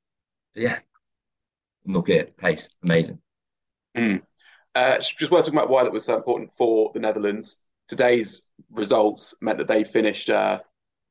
but 0.52 0.62
yeah, 0.62 0.78
Nortje 1.88 2.36
pace, 2.36 2.68
amazing. 2.82 3.18
Mm. 3.96 4.20
Uh, 4.74 4.98
just 4.98 5.30
worth 5.30 5.46
talking 5.46 5.58
about 5.58 5.70
why 5.70 5.84
that 5.84 5.92
was 5.92 6.04
so 6.04 6.16
important 6.16 6.52
for 6.52 6.90
the 6.92 7.00
Netherlands. 7.00 7.62
Today's 7.88 8.42
results 8.70 9.34
meant 9.40 9.58
that 9.58 9.68
they 9.68 9.84
finished 9.84 10.30
uh, 10.30 10.60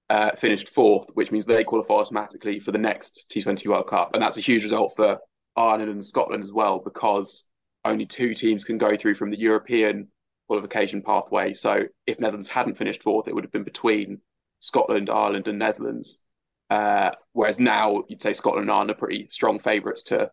uh, 0.10 0.32
finished 0.36 0.70
fourth, 0.70 1.10
which 1.14 1.32
means 1.32 1.46
they 1.46 1.64
qualify 1.64 1.96
automatically 1.96 2.60
for 2.60 2.72
the 2.72 2.78
next 2.78 3.26
T20 3.32 3.68
World 3.68 3.88
Cup, 3.88 4.12
and 4.14 4.22
that's 4.22 4.38
a 4.38 4.42
huge 4.42 4.64
result 4.64 4.94
for 4.96 5.20
Ireland 5.56 5.90
and 5.90 6.06
Scotland 6.06 6.44
as 6.44 6.52
well 6.52 6.80
because 6.80 7.46
only 7.86 8.06
two 8.06 8.34
teams 8.34 8.64
can 8.64 8.78
go 8.78 8.96
through 8.96 9.16
from 9.16 9.30
the 9.30 9.40
European 9.40 10.08
qualification 10.48 11.02
pathway. 11.02 11.54
So 11.54 11.84
if 12.06 12.20
Netherlands 12.20 12.50
hadn't 12.50 12.78
finished 12.78 13.04
fourth, 13.04 13.28
it 13.28 13.36
would 13.36 13.44
have 13.44 13.52
been 13.52 13.64
between 13.64 14.20
Scotland, 14.60 15.10
Ireland, 15.10 15.48
and 15.48 15.60
Netherlands. 15.60 16.18
Uh, 16.70 17.12
whereas 17.34 17.60
now 17.60 18.04
you'd 18.08 18.22
say 18.22 18.34
Scotland 18.34 18.64
and 18.64 18.72
Ireland 18.72 18.92
are 18.92 18.96
pretty 18.96 19.28
strong 19.32 19.60
favourites 19.60 20.04
to 20.04 20.32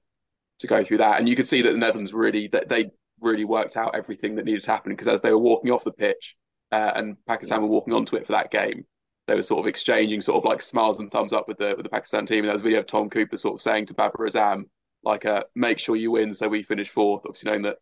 to 0.61 0.67
go 0.67 0.85
through 0.85 0.99
that, 0.99 1.19
and 1.19 1.29
you 1.29 1.37
could 1.37 1.49
see 1.49 1.63
that 1.63 1.73
the 1.73 1.79
Netherlands 1.79 2.13
really 2.13 2.49
that 2.49 2.69
they 2.69 2.91
really 3.21 3.45
worked 3.45 3.77
out 3.77 3.95
everything 3.95 4.35
that 4.37 4.45
needed 4.45 4.63
to 4.63 4.71
happen 4.71 4.93
because 4.93 5.09
as 5.09 5.21
they 5.21 5.33
were 5.33 5.39
walking 5.39 5.71
off 5.71 5.85
the 5.85 5.93
pitch 5.93 6.37
uh, 6.73 6.93
and 6.95 7.17
Pakistan 7.27 7.63
were 7.63 7.69
walking 7.69 7.93
onto 7.95 8.17
it 8.17 8.27
for 8.27 8.33
that 8.33 8.51
game, 8.51 8.85
they 9.27 9.35
were 9.35 9.43
sort 9.43 9.61
of 9.61 9.67
exchanging 9.67 10.21
sort 10.21 10.39
of 10.39 10.45
like 10.45 10.63
smiles 10.63 10.99
and 10.99 11.11
thumbs 11.11 11.33
up 11.33 11.47
with 11.47 11.59
the 11.59 11.75
with 11.77 11.85
the 11.85 11.91
Pakistan 11.91 12.27
team. 12.27 12.39
And 12.39 12.47
there 12.47 12.53
was 12.53 12.63
a 12.63 12.65
video 12.65 12.81
of 12.81 12.87
Tom 12.87 13.11
Cooper 13.11 13.37
sort 13.37 13.55
of 13.55 13.63
saying 13.63 13.87
to 13.87 13.95
Babar 13.95 14.27
Azam, 14.27 14.65
like, 15.05 15.25
uh, 15.25 15.45
"Make 15.55 15.79
sure 15.79 15.97
you 15.97 16.11
win, 16.11 16.35
so 16.35 16.49
we 16.49 16.63
finish 16.63 16.89
fourth, 16.89 17.23
Obviously, 17.25 17.51
knowing 17.51 17.63
that 17.63 17.79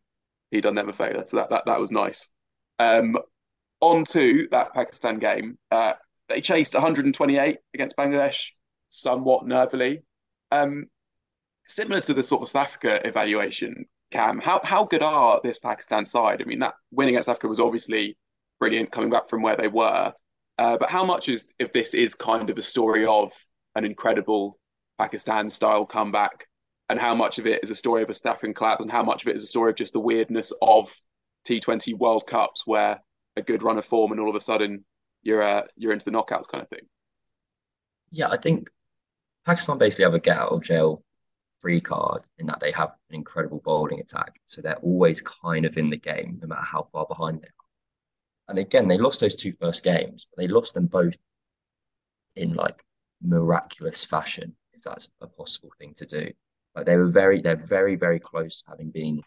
he'd 0.51 0.63
done 0.63 0.75
them 0.75 0.89
a 0.89 0.93
favour, 0.93 1.25
so 1.27 1.39
that 1.39 1.51
that 1.51 1.67
that 1.67 1.81
was 1.81 1.91
nice. 1.91 2.29
Um, 2.79 3.17
on 3.81 4.05
to 4.07 4.49
that 4.51 4.75
Pakistan 4.75 5.19
game, 5.19 5.59
uh, 5.71 5.95
they 6.29 6.41
chased 6.41 6.75
128 6.75 7.59
against 7.75 7.97
Bangladesh, 7.97 8.49
somewhat 8.89 9.47
nervily. 9.47 10.03
Um, 10.51 10.87
similar 11.67 12.01
to 12.03 12.15
the 12.15 12.23
sort 12.23 12.43
of 12.43 12.49
South 12.49 12.67
Africa 12.67 13.07
evaluation, 13.07 13.87
Cam, 14.11 14.39
how 14.39 14.61
how 14.65 14.85
good 14.85 15.03
are 15.03 15.41
this 15.43 15.59
Pakistan 15.59 16.05
side? 16.05 16.41
I 16.41 16.45
mean, 16.45 16.61
that 16.61 16.75
win 16.91 17.09
against 17.09 17.29
Africa 17.29 17.49
was 17.49 17.61
obviously 17.61 18.17
brilliant, 18.59 18.91
coming 18.91 19.11
back 19.11 19.29
from 19.29 19.43
where 19.43 19.57
they 19.57 19.69
were. 19.69 20.13
Uh, 20.57 20.77
but 20.79 20.91
how 20.91 21.05
much 21.05 21.29
is 21.29 21.49
if 21.59 21.73
this 21.73 21.95
is 21.95 22.15
kind 22.15 22.51
of 22.51 22.59
a 22.59 22.63
story 22.63 23.07
of 23.07 23.33
an 23.75 23.85
incredible 23.85 24.59
Pakistan 24.99 25.51
style 25.51 25.85
comeback, 25.87 26.47
and 26.89 26.99
how 26.99 27.15
much 27.15 27.39
of 27.39 27.47
it 27.47 27.63
is 27.63 27.71
a 27.71 27.75
story 27.75 28.03
of 28.03 28.11
a 28.11 28.15
staffing 28.15 28.55
collapse, 28.55 28.83
and 28.83 28.91
how 28.91 29.03
much 29.03 29.23
of 29.23 29.29
it 29.29 29.37
is 29.37 29.45
a 29.45 29.47
story 29.47 29.71
of 29.71 29.77
just 29.77 29.93
the 29.93 30.01
weirdness 30.01 30.53
of 30.63 30.93
T20 31.47 31.97
World 31.99 32.27
Cups, 32.27 32.67
where 32.67 33.01
a 33.37 33.43
good 33.43 33.63
run 33.63 33.79
of 33.79 33.85
form 33.85 34.11
and 34.13 34.21
all 34.21 34.31
of 34.31 34.35
a 34.37 34.41
sudden 34.41 34.85
you're 35.23 35.43
uh, 35.43 35.63
you're 35.77 35.93
into 35.93 36.05
the 36.05 36.11
knockouts 36.11 36.49
kind 36.49 36.63
of 36.63 36.69
thing. 36.69 36.87
Yeah, 38.11 38.29
I 38.29 38.39
think 38.39 38.71
Pakistan 39.45 39.79
basically 39.79 40.05
have 40.05 40.15
a 40.15 40.19
get 40.19 40.39
out 40.39 40.53
of 40.53 40.63
jail 40.63 41.03
free 41.61 41.81
card 41.81 42.23
in 42.39 42.47
that 42.47 42.61
they 42.61 42.71
have 42.73 42.91
an 43.11 43.17
incredible 43.17 43.61
bowling 43.65 44.01
attack, 44.01 44.41
so 44.47 44.61
they're 44.61 44.77
always 44.77 45.21
kind 45.21 45.65
of 45.65 45.77
in 45.77 45.91
the 45.91 45.97
game, 45.97 46.39
no 46.41 46.49
matter 46.49 46.63
how 46.63 46.89
far 46.93 47.07
behind 47.07 47.41
they 47.41 47.47
are. 47.47 48.49
And 48.49 48.59
again, 48.59 48.89
they 48.89 48.99
lost 48.99 49.21
those 49.21 49.35
two 49.35 49.53
first 49.61 49.85
games, 49.85 50.27
but 50.31 50.41
they 50.41 50.49
lost 50.49 50.75
them 50.75 50.87
both 50.87 51.17
in 52.37 52.55
like 52.55 52.83
miraculous 53.23 54.05
fashion, 54.05 54.55
if 54.73 54.83
that's 54.83 55.11
a 55.21 55.27
possible 55.27 55.73
thing 55.79 55.95
to 55.95 56.07
do. 56.07 56.31
Like 56.75 56.87
they 56.87 56.97
were 56.97 57.11
very, 57.11 57.41
they're 57.41 57.57
very, 57.57 57.97
very 57.97 58.21
close 58.21 58.63
to 58.63 58.71
having 58.71 58.91
been 58.91 59.21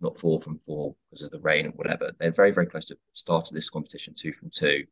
not 0.00 0.18
four 0.18 0.40
from 0.40 0.60
four 0.66 0.94
because 1.10 1.24
of 1.24 1.30
the 1.30 1.40
rain 1.40 1.66
or 1.66 1.70
whatever. 1.70 2.12
They're 2.18 2.30
very, 2.30 2.50
very 2.50 2.66
close 2.66 2.84
to 2.86 2.98
start 3.14 3.48
of 3.48 3.54
this 3.54 3.70
competition 3.70 4.14
two 4.14 4.32
from 4.32 4.50
two, 4.50 4.84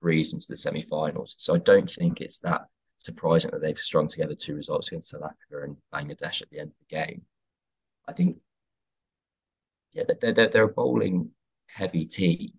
breeze 0.00 0.32
into 0.32 0.46
the 0.48 0.56
semi-finals. 0.56 1.34
So 1.38 1.54
I 1.54 1.58
don't 1.58 1.90
think 1.90 2.20
it's 2.20 2.38
that 2.40 2.62
surprising 2.98 3.50
that 3.52 3.60
they've 3.60 3.78
strung 3.78 4.08
together 4.08 4.34
two 4.34 4.54
results 4.54 4.88
against 4.88 5.10
South 5.10 5.22
Africa 5.22 5.64
and 5.64 5.76
Bangladesh 5.94 6.42
at 6.42 6.50
the 6.50 6.58
end 6.58 6.70
of 6.70 6.76
the 6.88 6.96
game. 6.96 7.22
I 8.06 8.12
think, 8.12 8.36
yeah, 9.92 10.04
they're 10.20 10.32
they're, 10.32 10.48
they're 10.48 10.64
a 10.64 10.68
bowling 10.68 11.30
heavy 11.66 12.04
team, 12.04 12.52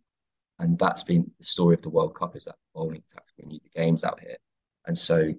and 0.60 0.78
that's 0.78 1.04
been 1.04 1.30
the 1.38 1.44
story 1.44 1.76
of 1.76 1.82
the 1.82 1.90
World 1.90 2.16
Cup 2.16 2.36
is 2.36 2.46
that 2.46 2.56
bowling 2.74 3.04
need 3.46 3.62
the 3.64 3.80
games 3.80 4.04
out 4.04 4.20
here, 4.20 4.38
and 4.86 4.98
so 4.98 5.34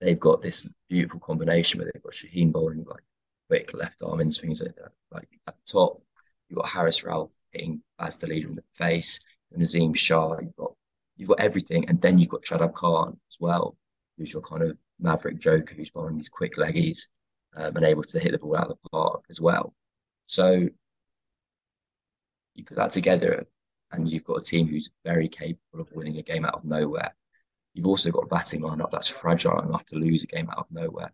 they've 0.00 0.20
got 0.20 0.42
this 0.42 0.68
beautiful 0.88 1.20
combination 1.20 1.78
where 1.78 1.90
they've 1.92 2.02
got 2.02 2.12
Shaheen 2.12 2.52
bowling 2.52 2.84
like 2.84 3.02
quick 3.48 3.72
left 3.74 4.02
arm 4.02 4.20
in 4.20 4.30
swings 4.30 4.60
at, 4.60 4.74
like 5.10 5.28
at 5.46 5.54
the 5.56 5.72
top. 5.72 6.00
You've 6.48 6.58
got 6.58 6.68
Harris 6.68 7.02
Rauf 7.02 7.30
hitting 7.52 7.82
Bas 7.98 8.16
de 8.16 8.26
Leede 8.26 8.46
in 8.46 8.54
the 8.54 8.64
face, 8.74 9.20
and 9.52 9.96
Shah. 9.96 10.38
You've 10.40 10.56
got 10.56 10.72
you've 11.16 11.28
got 11.28 11.40
everything, 11.40 11.88
and 11.88 12.00
then 12.00 12.18
you've 12.18 12.28
got 12.28 12.42
Shadab 12.42 12.74
Khan 12.74 13.18
as 13.30 13.36
well, 13.38 13.76
who's 14.20 14.34
your 14.34 14.42
kind 14.42 14.62
of 14.62 14.76
maverick 15.00 15.38
joker 15.38 15.74
who's 15.74 15.90
bowling 15.90 16.16
these 16.16 16.28
quick 16.28 16.56
leggies 16.56 17.06
um, 17.56 17.74
and 17.74 17.86
able 17.86 18.02
to 18.02 18.20
hit 18.20 18.32
the 18.32 18.38
ball 18.38 18.56
out 18.56 18.70
of 18.70 18.76
the 18.82 18.90
park 18.90 19.24
as 19.30 19.40
well. 19.40 19.74
So 20.26 20.68
you 22.54 22.64
put 22.64 22.76
that 22.76 22.90
together 22.90 23.46
and 23.92 24.08
you've 24.08 24.24
got 24.24 24.40
a 24.40 24.44
team 24.44 24.68
who's 24.68 24.90
very 25.04 25.26
capable 25.26 25.80
of 25.80 25.90
winning 25.92 26.18
a 26.18 26.22
game 26.22 26.44
out 26.44 26.54
of 26.54 26.64
nowhere. 26.64 27.14
You've 27.72 27.86
also 27.86 28.10
got 28.10 28.24
a 28.24 28.28
batting 28.28 28.60
lineup 28.60 28.90
that's 28.90 29.08
fragile 29.08 29.60
enough 29.60 29.86
to 29.86 29.96
lose 29.96 30.22
a 30.22 30.26
game 30.26 30.50
out 30.50 30.58
of 30.58 30.66
nowhere. 30.70 31.12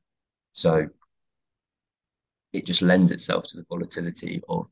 So 0.52 0.88
it 2.52 2.66
just 2.66 2.82
lends 2.82 3.12
itself 3.12 3.44
to 3.48 3.56
the 3.56 3.66
volatility 3.68 4.42
of 4.48 4.66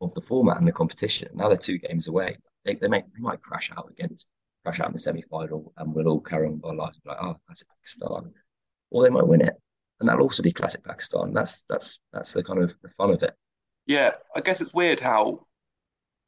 of 0.00 0.14
the 0.14 0.20
format 0.20 0.58
and 0.58 0.66
the 0.66 0.72
competition. 0.72 1.28
Now 1.34 1.48
they're 1.48 1.56
two 1.56 1.78
games 1.78 2.08
away. 2.08 2.36
They, 2.64 2.74
they, 2.74 2.88
may, 2.88 3.02
they 3.02 3.20
might 3.20 3.40
crash 3.40 3.70
out 3.76 3.88
against 3.88 4.26
crash 4.62 4.80
out 4.80 4.88
in 4.88 4.92
the 4.92 4.98
semi 4.98 5.22
final 5.22 5.72
and 5.76 5.94
we'll 5.94 6.08
all 6.08 6.20
carry 6.20 6.46
on 6.46 6.54
with 6.54 6.64
our 6.64 6.74
lives 6.74 7.00
like, 7.04 7.18
oh, 7.20 7.36
that's 7.48 7.64
Pakistan. 7.64 8.32
Or 8.90 9.02
they 9.02 9.10
might 9.10 9.26
win 9.26 9.42
it. 9.42 9.54
And 10.00 10.08
that'll 10.08 10.22
also 10.22 10.42
be 10.42 10.52
classic 10.52 10.84
Pakistan. 10.84 11.32
That's 11.32 11.64
that's 11.68 12.00
that's 12.12 12.32
the 12.32 12.42
kind 12.42 12.62
of 12.62 12.72
the 12.82 12.88
fun 12.90 13.10
of 13.10 13.22
it. 13.22 13.34
Yeah, 13.86 14.12
I 14.34 14.40
guess 14.40 14.60
it's 14.60 14.74
weird 14.74 15.00
how 15.00 15.46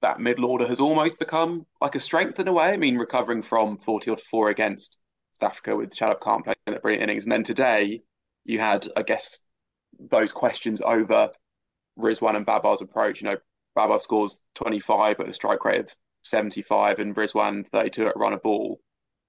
that 0.02 0.20
middle 0.20 0.46
order 0.46 0.66
has 0.66 0.80
almost 0.80 1.18
become 1.18 1.66
like 1.80 1.94
a 1.94 2.00
strength 2.00 2.38
in 2.38 2.48
a 2.48 2.52
way. 2.52 2.66
I 2.66 2.76
mean, 2.76 2.98
recovering 2.98 3.42
from 3.42 3.78
40 3.78 4.10
or 4.10 4.16
4 4.16 4.50
against 4.50 4.98
South 5.32 5.50
Africa 5.50 5.76
with 5.76 5.90
Shadab 5.94 6.20
Khan 6.20 6.42
playing 6.42 6.56
a 6.66 6.80
brilliant 6.80 7.02
innings. 7.02 7.24
And 7.24 7.32
then 7.32 7.42
today 7.42 8.02
you 8.44 8.58
had, 8.58 8.86
I 8.96 9.02
guess, 9.02 9.40
those 9.98 10.32
questions 10.32 10.80
over 10.80 11.30
Rizwan 11.98 12.36
and 12.36 12.46
Babar's 12.46 12.82
approach. 12.82 13.22
You 13.22 13.30
know, 13.30 13.36
Babar 13.74 13.98
scores 13.98 14.36
25 14.56 15.20
at 15.20 15.28
a 15.28 15.32
strike 15.32 15.64
rate 15.64 15.80
of 15.80 15.96
75 16.24 16.98
and 16.98 17.14
Rizwan 17.14 17.66
32 17.70 18.08
at 18.08 18.16
run 18.16 18.32
a 18.32 18.38
ball. 18.38 18.80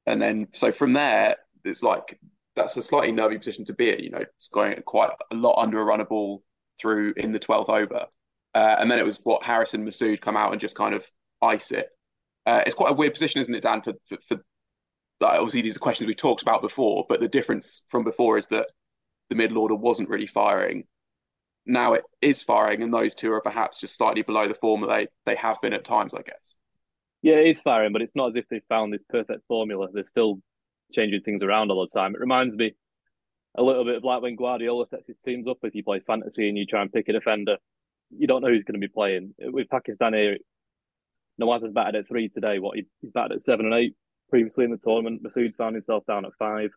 And 0.05 0.21
then, 0.21 0.47
so 0.53 0.71
from 0.71 0.93
there, 0.93 1.35
it's 1.63 1.83
like, 1.83 2.19
that's 2.55 2.77
a 2.77 2.81
slightly 2.81 3.11
nervy 3.11 3.37
position 3.37 3.65
to 3.65 3.73
be 3.73 3.91
in. 3.91 4.03
You 4.03 4.09
know, 4.11 4.21
it's 4.21 4.47
going 4.47 4.81
quite 4.85 5.11
a 5.31 5.35
lot 5.35 5.61
under 5.61 5.79
a 5.79 5.83
run 5.83 6.01
a 6.01 6.05
ball 6.05 6.43
through 6.79 7.13
in 7.17 7.31
the 7.31 7.39
12th 7.39 7.69
over. 7.69 8.05
Uh, 8.53 8.75
and 8.79 8.89
then 8.89 8.99
it 8.99 9.05
was 9.05 9.19
what 9.23 9.43
Harrison 9.43 9.85
Masood 9.85 10.21
come 10.21 10.37
out 10.37 10.51
and 10.51 10.61
just 10.61 10.75
kind 10.75 10.95
of 10.95 11.05
ice 11.41 11.71
it. 11.71 11.89
Uh, 12.45 12.63
it's 12.65 12.75
quite 12.75 12.91
a 12.91 12.95
weird 12.95 13.13
position, 13.13 13.41
isn't 13.41 13.55
it, 13.55 13.63
Dan? 13.63 13.81
For, 13.81 13.93
for, 14.07 14.17
for 14.27 14.41
obviously 15.21 15.61
these 15.61 15.75
are 15.75 15.79
questions 15.79 16.07
we 16.07 16.15
talked 16.15 16.41
about 16.41 16.61
before, 16.61 17.05
but 17.09 17.19
the 17.19 17.27
difference 17.27 17.81
from 17.89 18.03
before 18.03 18.37
is 18.37 18.47
that 18.47 18.67
the 19.29 19.35
middle 19.35 19.57
order 19.57 19.75
wasn't 19.75 20.09
really 20.09 20.27
firing. 20.27 20.85
Now 21.65 21.93
it 21.93 22.03
is 22.21 22.43
firing, 22.43 22.83
and 22.83 22.93
those 22.93 23.15
two 23.15 23.31
are 23.31 23.41
perhaps 23.41 23.79
just 23.79 23.95
slightly 23.95 24.21
below 24.21 24.47
the 24.47 24.53
form 24.53 24.81
that 24.81 24.87
they 24.87 25.07
they 25.25 25.35
have 25.35 25.59
been 25.61 25.73
at 25.73 25.83
times, 25.83 26.13
I 26.13 26.21
guess. 26.21 26.53
Yeah, 27.25 27.37
it 27.37 27.47
is 27.47 27.61
firing, 27.61 27.91
but 27.91 28.03
it's 28.03 28.15
not 28.15 28.29
as 28.29 28.35
if 28.35 28.47
they 28.49 28.61
found 28.69 28.93
this 28.93 29.01
perfect 29.09 29.47
formula. 29.47 29.87
They're 29.91 30.05
still 30.05 30.41
changing 30.93 31.21
things 31.21 31.41
around 31.41 31.71
all 31.71 31.81
the 31.81 31.99
time. 31.99 32.13
It 32.13 32.21
reminds 32.21 32.55
me 32.55 32.75
a 33.57 33.63
little 33.63 33.83
bit 33.83 33.95
of 33.95 34.03
like 34.03 34.21
when 34.21 34.35
Guardiola 34.35 34.85
sets 34.85 35.07
his 35.07 35.17
teams 35.17 35.47
up. 35.47 35.57
If 35.63 35.73
you 35.73 35.83
play 35.83 36.01
fantasy 36.05 36.47
and 36.47 36.55
you 36.55 36.67
try 36.67 36.83
and 36.83 36.93
pick 36.93 37.09
a 37.09 37.13
defender, 37.13 37.57
you 38.15 38.27
don't 38.27 38.43
know 38.43 38.49
who's 38.49 38.63
going 38.63 38.79
to 38.79 38.87
be 38.87 38.93
playing. 38.93 39.33
With 39.39 39.69
Pakistan 39.69 40.13
here, 40.13 40.37
Nawaz 41.41 41.63
has 41.63 41.71
batted 41.71 41.95
at 41.95 42.07
three 42.07 42.29
today. 42.29 42.59
What 42.59 42.77
he's 42.77 43.11
batted 43.11 43.37
at 43.37 43.41
seven 43.41 43.65
and 43.65 43.73
eight 43.73 43.95
previously 44.29 44.63
in 44.63 44.69
the 44.69 44.77
tournament. 44.77 45.23
Masood's 45.23 45.55
found 45.55 45.73
himself 45.73 46.05
down 46.05 46.25
at 46.25 46.31
five. 46.37 46.69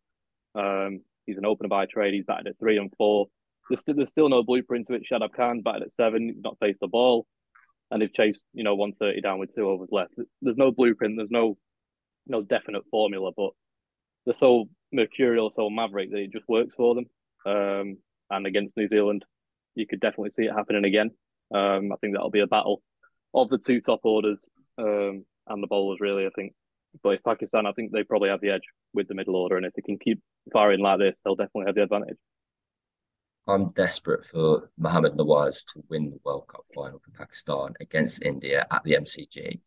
Um, 0.54 1.02
he's 1.26 1.36
an 1.36 1.44
opener 1.44 1.68
by 1.68 1.84
trade. 1.84 2.14
He's 2.14 2.24
batted 2.24 2.46
at 2.46 2.58
three 2.58 2.78
and 2.78 2.90
four. 2.96 3.26
There's 3.68 3.80
still, 3.82 3.96
there's 3.96 4.08
still 4.08 4.30
no 4.30 4.42
blueprint 4.42 4.86
to 4.86 4.94
it. 4.94 5.02
Shadab 5.12 5.34
Khan's 5.36 5.62
batted 5.62 5.82
at 5.82 5.92
seven. 5.92 6.36
Not 6.42 6.56
faced 6.58 6.80
the 6.80 6.88
ball, 6.88 7.26
and 7.90 8.02
they've 8.02 8.12
chased 8.12 8.44
you 8.52 8.64
know 8.64 8.74
130 8.74 9.20
down 9.20 9.38
with 9.38 9.54
two 9.54 9.68
overs 9.68 9.88
left. 9.90 10.12
There's 10.42 10.56
no 10.56 10.70
blueprint. 10.70 11.14
There's 11.16 11.30
no 11.30 11.56
no 12.26 12.42
definite 12.42 12.82
formula, 12.90 13.30
but 13.36 13.50
they're 14.24 14.34
so 14.34 14.68
mercurial, 14.92 15.50
so 15.50 15.70
maverick 15.70 16.10
that 16.10 16.18
it 16.18 16.32
just 16.32 16.48
works 16.48 16.74
for 16.76 16.94
them. 16.94 17.06
Um, 17.46 17.96
and 18.30 18.46
against 18.46 18.76
New 18.76 18.88
Zealand, 18.88 19.24
you 19.74 19.86
could 19.86 20.00
definitely 20.00 20.30
see 20.30 20.42
it 20.42 20.52
happening 20.54 20.84
again. 20.84 21.10
Um, 21.54 21.92
I 21.92 21.96
think 22.00 22.14
that'll 22.14 22.30
be 22.30 22.40
a 22.40 22.46
battle 22.46 22.82
of 23.34 23.48
the 23.48 23.58
two 23.58 23.80
top 23.80 24.00
orders 24.04 24.38
um, 24.76 25.24
and 25.46 25.62
the 25.62 25.66
bowlers, 25.66 26.00
really. 26.00 26.26
I 26.26 26.30
think. 26.34 26.52
But 27.02 27.10
if 27.10 27.22
Pakistan, 27.22 27.66
I 27.66 27.72
think 27.72 27.92
they 27.92 28.02
probably 28.02 28.30
have 28.30 28.40
the 28.40 28.50
edge 28.50 28.62
with 28.92 29.08
the 29.08 29.14
middle 29.14 29.36
order, 29.36 29.56
and 29.56 29.66
if 29.66 29.72
they 29.74 29.82
can 29.82 29.98
keep 29.98 30.20
firing 30.52 30.80
like 30.80 30.98
this, 30.98 31.14
they'll 31.24 31.36
definitely 31.36 31.66
have 31.66 31.74
the 31.74 31.82
advantage. 31.82 32.16
I'm 33.48 33.68
desperate 33.68 34.26
for 34.26 34.70
Mohammad 34.76 35.14
Nawaz 35.14 35.64
to 35.72 35.82
win 35.88 36.10
the 36.10 36.20
World 36.22 36.48
Cup 36.48 36.66
final 36.74 36.98
for 36.98 37.10
Pakistan 37.12 37.72
against 37.80 38.22
India 38.22 38.66
at 38.70 38.84
the 38.84 38.92
MCG 38.92 39.58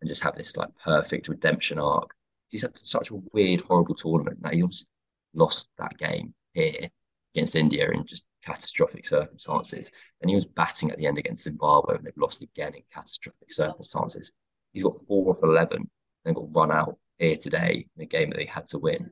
and 0.00 0.08
just 0.08 0.22
have 0.22 0.36
this 0.36 0.58
like 0.58 0.68
perfect 0.84 1.26
redemption 1.26 1.78
arc. 1.78 2.10
He's 2.50 2.60
had 2.60 2.76
such 2.76 3.10
a 3.10 3.22
weird, 3.32 3.62
horrible 3.62 3.94
tournament. 3.94 4.42
Now 4.42 4.50
he 4.50 4.62
obviously 4.62 4.88
lost 5.32 5.70
that 5.78 5.96
game 5.96 6.34
here 6.52 6.90
against 7.34 7.56
India 7.56 7.90
in 7.90 8.04
just 8.04 8.26
catastrophic 8.44 9.06
circumstances. 9.06 9.90
And 10.20 10.28
he 10.28 10.34
was 10.34 10.44
batting 10.44 10.90
at 10.90 10.98
the 10.98 11.06
end 11.06 11.16
against 11.16 11.44
Zimbabwe 11.44 11.96
and 11.96 12.04
they've 12.04 12.12
lost 12.18 12.42
again 12.42 12.74
in 12.74 12.82
catastrophic 12.92 13.54
circumstances. 13.54 14.32
He's 14.74 14.84
got 14.84 15.06
four 15.08 15.34
of 15.34 15.42
11 15.42 15.88
and 16.26 16.36
got 16.36 16.54
run 16.54 16.72
out 16.72 16.98
here 17.18 17.36
today 17.36 17.86
in 17.96 18.02
a 18.02 18.06
game 18.06 18.28
that 18.28 18.36
they 18.36 18.44
had 18.44 18.66
to 18.68 18.78
win. 18.78 19.10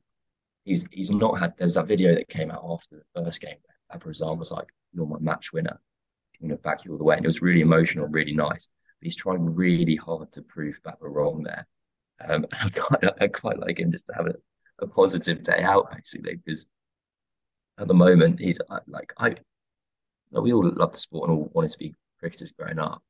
He's 0.65 0.87
he's 0.93 1.11
not 1.11 1.39
had. 1.39 1.55
There's 1.57 1.75
that 1.75 1.87
video 1.87 2.15
that 2.15 2.29
came 2.29 2.51
out 2.51 2.63
after 2.69 2.97
the 2.97 3.25
first 3.25 3.41
game 3.41 3.57
where 3.63 3.78
Babar 3.91 4.13
Azam 4.13 4.39
was 4.39 4.53
like, 4.53 4.69
"You're 4.93 5.07
my 5.07 5.19
match 5.19 5.53
winner. 5.53 5.81
I'm 6.41 6.49
going 6.49 6.57
to 6.57 6.63
back 6.63 6.85
you 6.85 6.93
all 6.93 6.99
the 6.99 7.05
way," 7.05 7.17
and 7.17 7.25
it 7.25 7.29
was 7.29 7.43
really 7.43 7.61
emotional, 7.61 8.07
really 8.07 8.35
nice. 8.35 8.69
But 9.01 9.07
he's 9.07 9.17
trying 9.17 9.55
really 9.55 9.97
hard 9.97 10.33
to 10.33 10.43
prove 10.43 10.81
Babar 10.85 11.11
wrong 11.11 11.43
there. 11.43 11.67
Um, 12.27 12.47
I 12.53 12.71
quite 12.71 13.05
I 13.21 13.29
quite 13.29 13.59
like 13.59 13.79
him 13.81 13.93
just 13.93 14.07
to 14.07 14.15
have 14.15 14.27
a, 14.27 14.35
a 14.81 14.87
positive 14.87 15.43
day 15.43 15.63
out 15.63 15.91
basically 15.93 16.37
because 16.37 16.67
at 17.79 17.89
the 17.89 17.95
moment 17.95 18.41
he's 18.41 18.61
uh, 18.69 18.81
like 18.87 19.13
I 19.19 19.37
we 20.31 20.53
all 20.53 20.69
love 20.71 20.93
the 20.93 20.99
sport 20.99 21.29
and 21.29 21.39
all 21.39 21.51
wanted 21.55 21.71
to 21.71 21.79
be 21.79 21.95
cricketers 22.19 22.53
growing 22.53 22.79
up. 22.79 23.03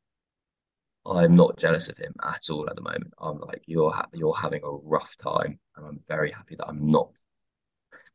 I'm 1.06 1.34
not 1.34 1.56
jealous 1.56 1.88
of 1.88 1.96
him 1.96 2.14
at 2.22 2.50
all 2.50 2.68
at 2.68 2.76
the 2.76 2.82
moment. 2.82 3.14
I'm 3.18 3.38
like 3.40 3.62
you're 3.66 3.90
ha- 3.90 4.08
you're 4.12 4.36
having 4.36 4.62
a 4.62 4.70
rough 4.70 5.16
time, 5.16 5.58
and 5.76 5.86
I'm 5.86 6.00
very 6.06 6.30
happy 6.30 6.54
that 6.56 6.66
I'm 6.68 6.90
not 6.90 7.10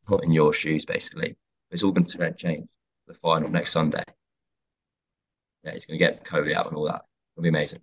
not 0.09 0.23
in 0.23 0.31
your 0.31 0.53
shoes. 0.53 0.85
Basically, 0.85 1.35
it's 1.73 1.83
all 1.83 1.91
going 1.91 2.05
to 2.05 2.33
change. 2.33 2.67
The 3.07 3.13
final 3.13 3.49
next 3.49 3.71
Sunday. 3.71 4.03
Yeah, 5.63 5.73
he's 5.73 5.85
going 5.85 5.99
to 5.99 6.05
get 6.05 6.23
Kohli 6.23 6.53
out 6.53 6.67
and 6.67 6.77
all 6.77 6.85
that. 6.85 7.03
It'll 7.35 7.43
be 7.43 7.49
amazing. 7.49 7.81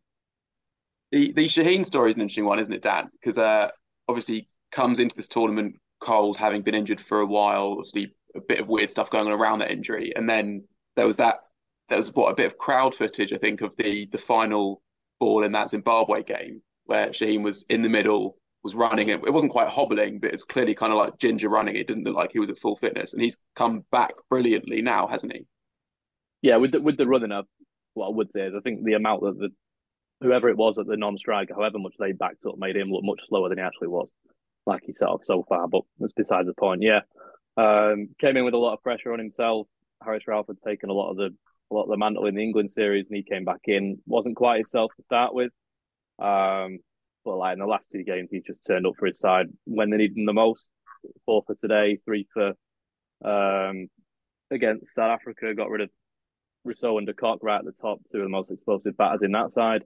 The 1.13 1.33
the 1.33 1.47
Shaheen 1.47 1.85
story 1.85 2.11
is 2.11 2.17
an 2.17 2.23
interesting 2.23 2.47
one, 2.47 2.59
isn't 2.59 2.73
it, 2.73 2.83
Dan? 2.83 3.11
Because 3.13 3.37
uh, 3.37 3.69
obviously 4.09 4.49
comes 4.73 4.99
into 4.99 5.17
this 5.17 5.29
tournament 5.29 5.75
cold, 6.01 6.39
having 6.39 6.63
been 6.63 6.75
injured 6.75 7.01
for 7.01 7.21
a 7.21 7.27
while. 7.27 7.73
Obviously, 7.73 8.15
a 8.35 8.41
bit 8.41 8.61
of 8.61 8.69
weird 8.69 8.89
stuff 8.89 9.11
going 9.11 9.27
on 9.27 9.33
around 9.33 9.59
that 9.59 9.71
injury, 9.71 10.13
and 10.17 10.29
then 10.29 10.65
there 10.97 11.07
was 11.07 11.19
that. 11.19 11.41
There 11.89 11.99
was 11.99 12.15
what 12.15 12.31
a 12.31 12.37
bit 12.37 12.47
of 12.47 12.57
crowd 12.57 12.95
footage, 12.95 13.33
I 13.33 13.39
think, 13.39 13.61
of 13.61 13.77
the 13.77 14.09
the 14.13 14.19
final 14.19 14.81
ball 15.19 15.43
in 15.43 15.53
that 15.53 15.71
Zimbabwe 15.71 16.23
game 16.23 16.63
where 16.85 17.09
Shaheen 17.09 17.43
was 17.43 17.65
in 17.69 17.83
the 17.83 17.89
middle, 17.89 18.39
was 18.63 18.75
running. 18.75 19.09
It, 19.09 19.25
it 19.27 19.33
wasn't 19.33 19.53
quite 19.53 19.69
hobbling, 19.69 20.19
but 20.19 20.33
it's 20.33 20.43
clearly 20.43 20.75
kind 20.75 20.93
of 20.93 20.99
like 20.99 21.19
ginger 21.19 21.49
running. 21.49 21.77
It 21.77 21.87
didn't 21.87 22.05
look 22.05 22.17
like 22.17 22.33
he 22.33 22.39
was 22.39 22.51
at 22.51 22.59
full 22.59 22.77
fitness, 22.77 23.13
and 23.13 23.23
he's 23.23 23.39
come 23.57 23.85
back 23.91 24.13
brilliantly 24.29 24.83
now, 24.83 25.07
hasn't 25.07 25.33
he? 25.33 25.47
Yeah, 26.43 26.57
with 26.57 26.73
the, 26.73 26.81
with 26.81 26.97
the 26.97 27.07
running 27.07 27.33
up, 27.33 27.47
what 27.95 28.09
I 28.09 28.11
would 28.11 28.31
say 28.31 28.43
is 28.43 28.55
I 28.57 28.61
think 28.61 28.85
the 28.85 28.95
amount 28.95 29.23
that 29.23 29.39
the 29.39 29.51
whoever 30.21 30.49
it 30.49 30.57
was 30.57 30.79
at 30.79 30.87
the 30.87 30.97
non-striker, 30.97 31.55
however 31.55 31.79
much 31.79 31.95
they 31.99 32.13
backed 32.13 32.45
up, 32.47 32.59
made 32.59 32.77
him 32.77 32.91
look 32.91 33.05
much 33.05 33.21
slower 33.29 33.49
than 33.49 33.59
he 33.59 33.65
actually 33.65 33.89
was, 33.89 34.13
like 34.67 34.83
he 34.85 34.93
set 34.93 35.09
off 35.09 35.23
so 35.25 35.45
far. 35.49 35.67
But 35.69 35.83
that's 35.99 36.13
beside 36.13 36.47
the 36.47 36.55
point. 36.55 36.83
Yeah, 36.83 37.01
um, 37.57 38.11
came 38.19 38.37
in 38.37 38.45
with 38.45 38.55
a 38.55 38.59
lot 38.59 38.75
of 38.75 38.83
pressure 38.83 39.13
on 39.13 39.19
himself. 39.19 39.67
Harris 40.03 40.25
Rauf 40.29 40.47
had 40.47 40.61
taken 40.67 40.91
a 40.91 40.95
lot 40.95 41.11
of 41.11 41.17
the 41.17 41.35
a 41.71 41.75
lot 41.75 41.85
of 41.85 41.91
the 41.91 41.97
mantle 41.97 42.27
in 42.27 42.35
the 42.35 42.43
England 42.43 42.71
series, 42.71 43.07
and 43.09 43.17
he 43.17 43.23
came 43.23 43.45
back 43.45 43.61
in. 43.65 43.99
wasn't 44.07 44.37
quite 44.37 44.59
himself 44.59 44.93
to 44.97 45.03
start 45.05 45.35
with. 45.35 45.53
Um, 46.19 46.81
like 47.37 47.55
in 47.55 47.59
the 47.59 47.67
last 47.67 47.91
two 47.91 48.03
games, 48.03 48.29
he 48.31 48.41
just 48.41 48.61
turned 48.67 48.87
up 48.87 48.95
for 48.99 49.07
his 49.07 49.19
side 49.19 49.47
when 49.65 49.91
they 49.91 49.97
needed 49.97 50.17
him 50.17 50.27
the 50.27 50.33
most. 50.33 50.69
Four 51.25 51.43
for 51.47 51.55
today, 51.55 51.99
three 52.05 52.27
for 52.33 52.53
um, 53.25 53.89
against 54.51 54.95
South 54.95 55.19
Africa. 55.21 55.55
Got 55.55 55.71
rid 55.71 55.83
of 55.83 55.91
Rossouw 56.67 56.99
and 56.99 57.07
de 57.07 57.15
Kock 57.15 57.39
right 57.43 57.59
at 57.59 57.65
the 57.65 57.73
top, 57.73 58.01
two 58.13 58.19
of 58.19 58.25
the 58.25 58.29
most 58.29 58.51
explosive 58.51 58.97
batters 58.97 59.21
in 59.23 59.33
that 59.33 59.51
side. 59.51 59.83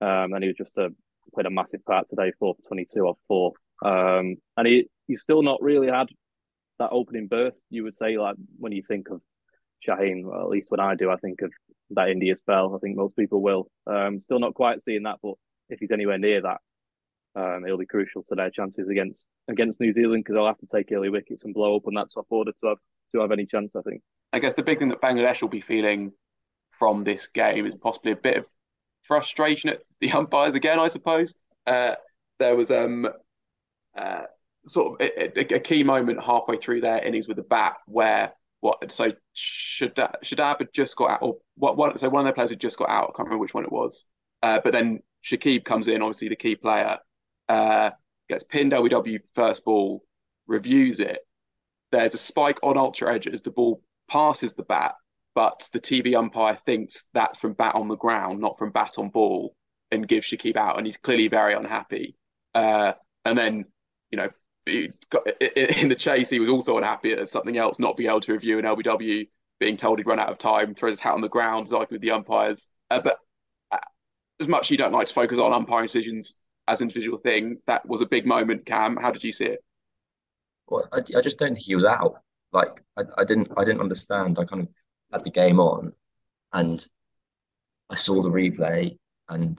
Um, 0.00 0.32
and 0.32 0.42
he 0.42 0.48
was 0.48 0.56
just 0.56 0.76
a, 0.78 0.88
played 1.34 1.46
a 1.46 1.50
massive 1.50 1.84
part 1.84 2.08
today, 2.08 2.32
four 2.38 2.54
for 2.54 2.68
22 2.68 3.00
off 3.00 3.18
four. 3.28 3.52
Um, 3.84 4.36
and 4.56 4.66
he 4.66 4.88
he's 5.06 5.22
still 5.22 5.42
not 5.42 5.62
really 5.62 5.88
had 5.88 6.08
that 6.78 6.90
opening 6.90 7.28
burst. 7.28 7.62
You 7.70 7.84
would 7.84 7.96
say 7.96 8.18
like 8.18 8.36
when 8.58 8.72
you 8.72 8.82
think 8.86 9.08
of 9.10 9.20
Shaheen, 9.86 10.24
well, 10.24 10.42
at 10.42 10.48
least 10.48 10.70
when 10.70 10.80
I 10.80 10.94
do, 10.94 11.10
I 11.10 11.16
think 11.16 11.42
of 11.42 11.52
that 11.90 12.08
India 12.08 12.36
spell. 12.36 12.74
I 12.74 12.78
think 12.78 12.96
most 12.96 13.16
people 13.16 13.42
will. 13.42 13.70
Um, 13.86 14.20
still 14.20 14.38
not 14.38 14.54
quite 14.54 14.82
seeing 14.82 15.04
that, 15.04 15.18
but 15.22 15.34
if 15.68 15.80
he's 15.80 15.92
anywhere 15.92 16.18
near 16.18 16.42
that, 16.42 16.60
um, 17.36 17.64
it'll 17.64 17.78
be 17.78 17.86
crucial 17.86 18.22
to 18.24 18.34
their 18.34 18.50
chances 18.50 18.88
against 18.88 19.24
against 19.48 19.80
New 19.80 19.92
Zealand 19.92 20.24
because 20.24 20.34
they'll 20.34 20.46
have 20.46 20.58
to 20.58 20.66
take 20.66 20.90
early 20.92 21.10
wickets 21.10 21.44
and 21.44 21.54
blow 21.54 21.72
open 21.74 21.94
that 21.94 22.10
top 22.12 22.26
order 22.30 22.52
to 22.60 22.68
have 22.68 22.78
to 23.14 23.20
have 23.20 23.32
any 23.32 23.46
chance. 23.46 23.74
I 23.76 23.82
think. 23.82 24.02
I 24.32 24.38
guess 24.38 24.54
the 24.54 24.62
big 24.62 24.78
thing 24.78 24.88
that 24.88 25.00
Bangladesh 25.00 25.42
will 25.42 25.48
be 25.48 25.60
feeling 25.60 26.12
from 26.78 27.04
this 27.04 27.26
game 27.28 27.66
is 27.66 27.76
possibly 27.76 28.12
a 28.12 28.16
bit 28.16 28.38
of 28.38 28.46
frustration 29.02 29.70
at 29.70 29.82
the 30.00 30.12
umpires 30.12 30.54
again. 30.54 30.78
I 30.78 30.88
suppose 30.88 31.34
uh, 31.66 31.96
there 32.38 32.56
was 32.56 32.70
um 32.70 33.08
uh, 33.96 34.22
sort 34.66 35.00
of 35.00 35.08
a, 35.08 35.54
a, 35.54 35.60
key 35.60 35.82
moment 35.82 36.22
halfway 36.22 36.56
through 36.56 36.80
their 36.80 37.02
innings 37.02 37.26
with 37.26 37.36
the 37.36 37.42
bat 37.42 37.76
where 37.86 38.32
what 38.60 38.90
so 38.92 39.12
Shadab 39.36 40.58
had 40.58 40.72
just 40.72 40.96
got 40.96 41.10
out 41.10 41.22
or 41.22 41.38
what 41.56 41.76
one 41.76 41.96
so 41.98 42.08
one 42.08 42.20
of 42.20 42.26
their 42.26 42.34
players 42.34 42.50
had 42.50 42.60
just 42.60 42.78
got 42.78 42.90
out. 42.90 43.04
I 43.04 43.16
can't 43.16 43.28
remember 43.28 43.38
which 43.38 43.54
one 43.54 43.64
it 43.64 43.72
was. 43.72 44.04
Uh, 44.42 44.60
but 44.62 44.72
then 44.72 45.00
Shakib 45.24 45.64
comes 45.64 45.88
in, 45.88 46.02
obviously 46.02 46.28
the 46.28 46.36
key 46.36 46.56
player, 46.56 46.98
uh, 47.50 47.90
gets 48.28 48.44
pinned 48.44 48.72
LBW 48.72 49.18
first 49.34 49.64
ball, 49.64 50.04
reviews 50.46 51.00
it. 51.00 51.18
There's 51.90 52.14
a 52.14 52.18
spike 52.18 52.60
on 52.62 52.78
ultra 52.78 53.12
edge 53.12 53.26
as 53.26 53.42
the 53.42 53.50
ball 53.50 53.82
passes 54.08 54.52
the 54.52 54.62
bat, 54.62 54.94
but 55.34 55.68
the 55.72 55.80
TV 55.80 56.14
umpire 56.14 56.56
thinks 56.64 57.06
that's 57.12 57.38
from 57.38 57.54
bat 57.54 57.74
on 57.74 57.88
the 57.88 57.96
ground, 57.96 58.40
not 58.40 58.56
from 58.56 58.70
bat 58.70 58.98
on 58.98 59.08
ball, 59.08 59.56
and 59.90 60.06
gives 60.06 60.28
Shakib 60.28 60.56
out, 60.56 60.78
and 60.78 60.86
he's 60.86 60.96
clearly 60.96 61.26
very 61.26 61.54
unhappy. 61.54 62.16
Uh, 62.54 62.92
and 63.24 63.36
then, 63.36 63.64
you 64.12 64.18
know, 64.18 64.28
got, 65.10 65.26
in 65.42 65.88
the 65.88 65.96
chase, 65.96 66.30
he 66.30 66.38
was 66.38 66.48
also 66.48 66.76
unhappy 66.76 67.12
at 67.12 67.28
something 67.28 67.56
else, 67.56 67.80
not 67.80 67.96
being 67.96 68.10
able 68.10 68.20
to 68.20 68.32
review 68.32 68.60
an 68.60 68.64
LBW, 68.64 69.28
being 69.58 69.76
told 69.76 69.98
he'd 69.98 70.06
run 70.06 70.20
out 70.20 70.30
of 70.30 70.38
time, 70.38 70.72
throws 70.76 70.92
his 70.92 71.00
hat 71.00 71.14
on 71.14 71.20
the 71.20 71.28
ground, 71.28 71.66
arguing 71.72 71.96
with 71.96 72.02
the 72.02 72.12
umpires. 72.12 72.68
Uh, 72.90 73.00
but 73.00 73.18
uh, 73.72 73.78
as 74.38 74.46
much 74.46 74.66
as 74.66 74.70
you 74.70 74.76
don't 74.76 74.92
like 74.92 75.08
to 75.08 75.14
focus 75.14 75.40
on 75.40 75.52
umpiring 75.52 75.86
decisions 75.86 76.36
as 76.70 76.80
an 76.80 76.88
individual 76.88 77.18
thing, 77.18 77.58
that 77.66 77.86
was 77.86 78.00
a 78.00 78.06
big 78.06 78.26
moment. 78.26 78.64
Cam, 78.64 78.96
how 78.96 79.10
did 79.10 79.24
you 79.24 79.32
see 79.32 79.46
it? 79.46 79.64
Well, 80.68 80.88
I, 80.92 80.98
I 80.98 81.20
just 81.20 81.38
don't 81.38 81.54
think 81.54 81.58
he 81.58 81.74
was 81.74 81.84
out. 81.84 82.22
Like 82.52 82.82
I, 82.96 83.02
I 83.18 83.24
didn't 83.24 83.48
I 83.56 83.64
didn't 83.64 83.80
understand. 83.80 84.38
I 84.38 84.44
kind 84.44 84.62
of 84.62 84.68
had 85.12 85.24
the 85.24 85.30
game 85.30 85.58
on, 85.58 85.92
and 86.52 86.84
I 87.90 87.96
saw 87.96 88.22
the 88.22 88.30
replay 88.30 88.96
and 89.28 89.58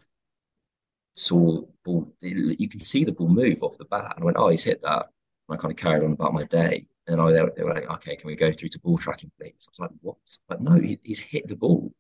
saw 1.15 1.61
ball. 1.83 2.13
You 2.21 2.69
can 2.69 2.79
see 2.79 3.03
the 3.03 3.11
ball 3.11 3.27
move 3.27 3.61
off 3.61 3.77
the 3.77 3.85
bat, 3.85 4.13
and 4.15 4.23
I 4.23 4.25
went, 4.25 4.37
"Oh, 4.37 4.49
he's 4.49 4.63
hit 4.63 4.81
that." 4.83 5.07
And 5.47 5.57
I 5.57 5.61
kind 5.61 5.71
of 5.71 5.77
carried 5.77 6.03
on 6.03 6.13
about 6.13 6.33
my 6.33 6.45
day. 6.45 6.87
And 7.07 7.19
I, 7.19 7.31
they, 7.31 7.63
were, 7.63 7.73
like, 7.73 7.89
"Okay, 7.89 8.15
can 8.15 8.27
we 8.27 8.35
go 8.35 8.51
through 8.51 8.69
to 8.69 8.79
ball 8.79 8.97
tracking, 8.97 9.31
please?" 9.39 9.67
I 9.67 9.71
was 9.71 9.79
like, 9.79 9.91
"What?" 10.01 10.17
But 10.47 10.61
no, 10.61 10.73
he, 10.73 10.99
he's 11.03 11.19
hit 11.19 11.47
the 11.47 11.55
ball. 11.55 11.93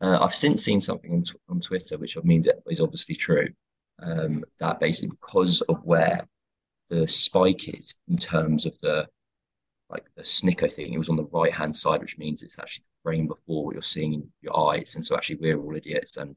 Uh, 0.00 0.18
I've 0.20 0.34
since 0.34 0.64
seen 0.64 0.80
something 0.80 1.12
on, 1.12 1.24
on 1.48 1.60
Twitter, 1.60 1.98
which 1.98 2.16
means 2.24 2.46
it 2.46 2.62
is 2.68 2.80
obviously 2.80 3.14
true, 3.14 3.48
um, 4.00 4.44
that 4.60 4.80
basically 4.80 5.16
because 5.20 5.60
of 5.62 5.82
where 5.84 6.26
the 6.90 7.06
spike 7.06 7.68
is 7.68 7.94
in 8.08 8.16
terms 8.16 8.66
of 8.66 8.78
the 8.80 9.08
like 9.90 10.04
the 10.16 10.24
snicker 10.24 10.68
thing, 10.68 10.92
it 10.92 10.98
was 10.98 11.08
on 11.08 11.16
the 11.16 11.28
right 11.32 11.52
hand 11.52 11.74
side, 11.76 12.00
which 12.00 12.18
means 12.18 12.42
it's 12.42 12.58
actually 12.58 12.84
the 12.84 13.10
frame 13.10 13.28
before 13.28 13.64
what 13.64 13.74
you're 13.74 13.82
seeing 13.82 14.14
in 14.14 14.28
your 14.40 14.58
eyes. 14.70 14.94
And 14.94 15.04
so 15.04 15.14
actually 15.14 15.36
we're 15.36 15.58
all 15.60 15.76
idiots 15.76 16.16
and 16.16 16.34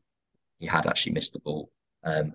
he 0.60 0.68
had 0.68 0.86
actually 0.86 1.14
missed 1.14 1.34
the 1.34 1.40
ball. 1.40 1.72
Um, 2.04 2.34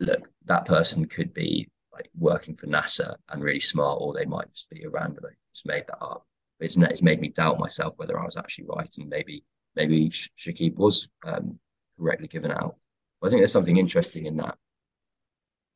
look, 0.00 0.30
that 0.44 0.66
person 0.66 1.06
could 1.06 1.32
be 1.32 1.68
like 1.92 2.10
working 2.18 2.54
for 2.54 2.66
NASA 2.66 3.16
and 3.30 3.42
really 3.42 3.60
smart, 3.60 3.98
or 4.00 4.12
they 4.12 4.24
might 4.24 4.52
just 4.52 4.68
be 4.68 4.82
a 4.82 4.90
random 4.90 5.24
just 5.52 5.66
made 5.66 5.84
that 5.86 6.02
up. 6.02 6.26
But 6.58 6.66
it's, 6.66 6.76
it's 6.76 7.02
made 7.02 7.20
me 7.20 7.28
doubt 7.28 7.58
myself 7.58 7.94
whether 7.96 8.18
I 8.18 8.24
was 8.24 8.36
actually 8.36 8.66
right, 8.68 8.90
and 8.98 9.08
maybe 9.08 9.44
maybe 9.76 10.10
Shakib 10.10 10.74
was 10.76 11.08
um, 11.24 11.58
correctly 11.98 12.28
given 12.28 12.50
out. 12.50 12.76
I 13.24 13.30
think 13.30 13.40
there's 13.40 13.52
something 13.52 13.78
interesting 13.78 14.26
in 14.26 14.36
that. 14.36 14.56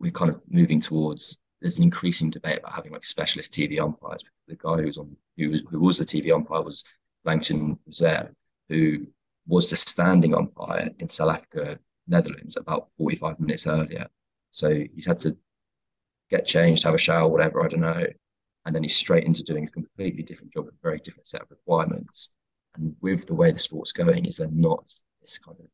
We're 0.00 0.12
kind 0.12 0.30
of 0.30 0.40
moving 0.48 0.80
towards. 0.80 1.38
There's 1.60 1.78
an 1.78 1.84
increasing 1.84 2.30
debate 2.30 2.58
about 2.58 2.74
having 2.74 2.92
like 2.92 3.04
specialist 3.04 3.52
TV 3.52 3.80
umpires. 3.80 4.22
The 4.46 4.56
guy 4.56 4.76
who's 4.82 4.98
on 4.98 5.16
who 5.36 5.50
was 5.50 5.62
who 5.70 5.80
was 5.80 5.98
the 5.98 6.04
TV 6.04 6.32
umpire 6.32 6.62
was 6.62 6.84
Langton 7.24 7.78
Rusere, 7.88 8.30
who 8.68 9.06
was 9.46 9.70
the 9.70 9.76
standing 9.76 10.34
umpire 10.34 10.90
in 10.98 11.08
South 11.08 11.30
Africa 11.30 11.78
Netherlands 12.06 12.56
about 12.56 12.88
45 12.98 13.40
minutes 13.40 13.66
earlier. 13.66 14.06
So 14.50 14.84
he's 14.94 15.06
had 15.06 15.18
to 15.20 15.36
get 16.30 16.46
changed, 16.46 16.84
have 16.84 16.94
a 16.94 16.98
shower, 16.98 17.28
whatever, 17.28 17.64
I 17.64 17.68
don't 17.68 17.80
know. 17.80 18.06
And 18.66 18.74
then 18.74 18.82
he's 18.82 18.96
straight 18.96 19.24
into 19.24 19.42
doing 19.42 19.64
a 19.64 19.70
completely 19.70 20.22
different 20.22 20.52
job, 20.52 20.66
a 20.66 20.70
very 20.82 20.98
different 20.98 21.26
set 21.26 21.42
of 21.42 21.50
requirements. 21.50 22.30
And 22.74 22.94
with 23.00 23.26
the 23.26 23.34
way 23.34 23.50
the 23.50 23.58
sport's 23.58 23.92
going, 23.92 24.26
is 24.26 24.36
there 24.36 24.50
not 24.52 24.84
this 25.22 25.38
kind 25.38 25.56
of 25.58 25.66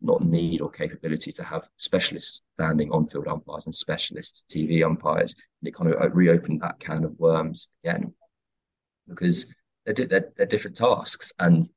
not 0.00 0.22
need 0.22 0.60
or 0.60 0.70
capability 0.70 1.32
to 1.32 1.42
have 1.42 1.68
specialists 1.76 2.40
standing 2.54 2.90
on 2.92 3.06
field 3.06 3.28
umpires 3.28 3.64
and 3.64 3.74
specialist 3.74 4.46
TV 4.50 4.84
umpires. 4.84 5.34
And 5.60 5.68
it 5.68 5.74
kind 5.74 5.92
of 5.92 6.00
uh, 6.00 6.10
reopened 6.10 6.60
that 6.60 6.78
can 6.78 7.04
of 7.04 7.18
worms 7.18 7.68
again 7.82 8.12
because 9.08 9.46
they're, 9.84 10.06
they're, 10.06 10.32
they're 10.36 10.46
different 10.46 10.76
tasks. 10.76 11.32
And 11.38 11.68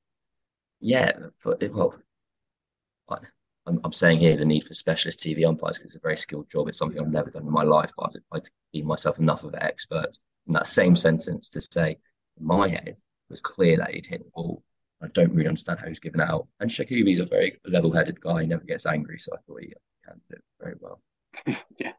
yeah, 0.80 1.12
for, 1.40 1.58
well, 1.72 1.96
I'm, 3.66 3.80
I'm 3.84 3.94
saying 3.94 4.20
here 4.20 4.36
the 4.36 4.46
need 4.46 4.64
for 4.66 4.74
specialist 4.74 5.22
TV 5.22 5.48
umpires 5.48 5.78
because 5.78 5.92
it's 5.92 6.04
a 6.04 6.06
very 6.06 6.18
skilled 6.18 6.50
job. 6.50 6.68
It's 6.68 6.78
something 6.78 7.00
I've 7.00 7.08
never 7.08 7.30
done 7.30 7.44
in 7.44 7.52
my 7.52 7.64
life, 7.64 7.92
but 7.98 8.16
I'd, 8.34 8.48
I'd 8.74 8.86
myself 8.86 9.20
enough 9.20 9.44
of 9.44 9.54
an 9.54 9.64
expert 9.64 10.18
in 10.48 10.54
that 10.54 10.68
same 10.68 10.96
sentence 10.96 11.50
to 11.52 11.62
say, 11.62 11.98
in 12.40 12.46
my 12.46 12.68
head, 12.68 12.88
it 12.88 13.04
was 13.30 13.42
clear 13.42 13.78
that 13.78 13.92
he'd 13.92 14.08
hit 14.08 14.24
the 14.24 14.32
ball. 14.34 14.64
I 15.02 15.08
don't 15.08 15.32
really 15.32 15.48
understand 15.48 15.80
how 15.80 15.88
he's 15.88 16.00
given 16.00 16.22
out. 16.22 16.48
And 16.60 16.70
Shakib's 16.70 17.20
a 17.20 17.26
very 17.26 17.60
level-headed 17.66 18.20
guy; 18.20 18.42
he 18.42 18.48
never 18.48 18.64
gets 18.64 18.86
angry, 18.86 19.18
so 19.18 19.32
I 19.34 19.38
thought 19.46 19.62
he 19.62 19.74
do 20.30 20.36
it 20.36 20.44
very 20.60 20.76
well. 20.80 21.02
yeah. 21.78 21.94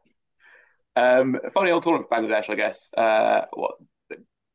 Um, 0.95 1.39
funny 1.53 1.71
old 1.71 1.83
tournament 1.83 2.09
for 2.09 2.15
Bangladesh, 2.15 2.49
I 2.49 2.55
guess. 2.55 2.89
Uh, 2.95 3.45
what 3.53 3.75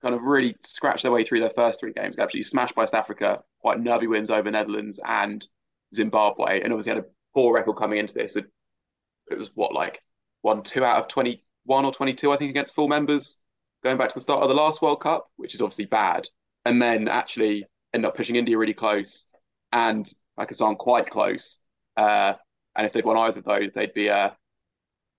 kind 0.02 0.14
of 0.14 0.22
really 0.22 0.56
scratched 0.62 1.02
their 1.02 1.12
way 1.12 1.24
through 1.24 1.40
their 1.40 1.50
first 1.50 1.80
three 1.80 1.92
games. 1.92 2.18
Actually 2.18 2.42
smashed 2.42 2.74
by 2.74 2.84
South 2.84 2.94
Africa, 3.00 3.42
quite 3.60 3.80
nervy 3.80 4.06
wins 4.06 4.30
over 4.30 4.50
Netherlands 4.50 5.00
and 5.04 5.46
Zimbabwe, 5.94 6.60
and 6.60 6.72
obviously 6.72 6.94
had 6.94 7.04
a 7.04 7.06
poor 7.34 7.54
record 7.54 7.76
coming 7.76 7.98
into 7.98 8.14
this. 8.14 8.36
It, 8.36 8.46
it 9.30 9.38
was 9.38 9.50
what 9.54 9.72
like 9.72 10.00
one 10.42 10.62
two 10.62 10.84
out 10.84 10.98
of 10.98 11.08
21 11.08 11.84
or 11.84 11.92
22, 11.92 12.30
I 12.30 12.36
think, 12.36 12.50
against 12.50 12.74
full 12.74 12.88
members, 12.88 13.36
going 13.82 13.96
back 13.96 14.10
to 14.10 14.14
the 14.14 14.20
start 14.20 14.42
of 14.42 14.48
the 14.48 14.54
last 14.54 14.82
World 14.82 15.00
Cup, 15.00 15.26
which 15.36 15.54
is 15.54 15.62
obviously 15.62 15.86
bad, 15.86 16.28
and 16.64 16.80
then 16.80 17.08
actually 17.08 17.64
end 17.96 18.06
up 18.06 18.16
pushing 18.16 18.36
India 18.36 18.56
really 18.56 18.74
close 18.74 19.24
and 19.72 20.10
Pakistan 20.38 20.76
quite 20.76 21.10
close. 21.10 21.58
Uh, 21.96 22.34
and 22.76 22.86
if 22.86 22.92
they'd 22.92 23.04
won 23.04 23.16
either 23.16 23.38
of 23.38 23.44
those, 23.44 23.72
they'd 23.72 23.94
be 23.94 24.08
uh, 24.10 24.30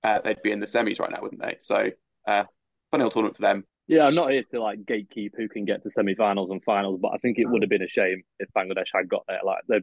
uh, 0.04 0.20
they'd 0.20 0.42
be 0.44 0.52
in 0.52 0.60
the 0.60 0.66
semis 0.66 1.00
right 1.00 1.12
now, 1.12 1.22
wouldn't 1.22 1.42
they? 1.42 1.58
So 1.60 1.90
uh, 2.28 2.44
funny 2.92 3.04
old 3.04 3.12
tournament 3.12 3.36
for 3.36 3.42
them. 3.42 3.66
Yeah, 3.88 4.04
I'm 4.04 4.16
not 4.16 4.32
here 4.32 4.44
to 4.52 4.62
like 4.62 4.80
gatekeep 4.80 5.32
who 5.36 5.48
can 5.48 5.66
get 5.66 5.82
to 5.84 5.90
semi-finals 5.90 6.50
and 6.50 6.64
finals, 6.64 7.00
but 7.02 7.14
I 7.14 7.18
think 7.18 7.40
it 7.40 7.50
would 7.50 7.62
have 7.62 7.70
been 7.70 7.82
a 7.82 7.90
shame 7.90 8.22
if 8.40 8.50
Bangladesh 8.56 8.88
had 8.94 9.10
got 9.10 9.24
there. 9.28 9.40
Like 9.44 9.64
they're 9.68 9.82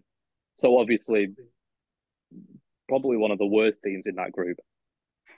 so 0.58 0.78
obviously 0.78 1.28
probably 2.88 3.16
one 3.16 3.30
of 3.30 3.38
the 3.38 3.46
worst 3.46 3.82
teams 3.82 4.06
in 4.06 4.16
that 4.16 4.32
group. 4.32 4.58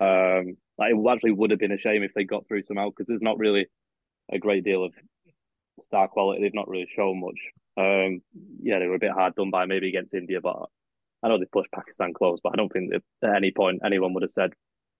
Um, 0.00 0.56
like 0.78 0.92
it 0.92 1.08
actually 1.08 1.32
would 1.32 1.52
have 1.52 1.60
been 1.60 1.72
a 1.72 1.78
shame 1.78 2.02
if 2.02 2.12
they 2.14 2.24
got 2.24 2.46
through 2.46 2.64
somehow 2.64 2.90
because 2.90 3.06
there's 3.06 3.22
not 3.22 3.38
really 3.38 3.66
a 4.30 4.38
great 4.38 4.64
deal 4.64 4.84
of 4.84 4.92
star 5.82 6.08
quality. 6.08 6.42
They've 6.42 6.54
not 6.54 6.68
really 6.68 6.88
shown 6.94 7.20
much. 7.20 7.38
Um, 7.78 8.22
yeah, 8.62 8.78
they 8.78 8.86
were 8.86 8.94
a 8.94 9.00
bit 9.00 9.12
hard 9.12 9.34
done 9.34 9.50
by 9.50 9.66
maybe 9.66 9.88
against 9.88 10.14
India, 10.14 10.40
but 10.40 10.56
I 11.22 11.28
know 11.28 11.38
they 11.38 11.46
pushed 11.52 11.70
Pakistan 11.72 12.12
close, 12.14 12.40
but 12.42 12.52
I 12.52 12.56
don't 12.56 12.72
think 12.72 12.92
that 12.92 13.02
at 13.28 13.36
any 13.36 13.50
point 13.50 13.82
anyone 13.84 14.14
would 14.14 14.22
have 14.22 14.30
said 14.30 14.52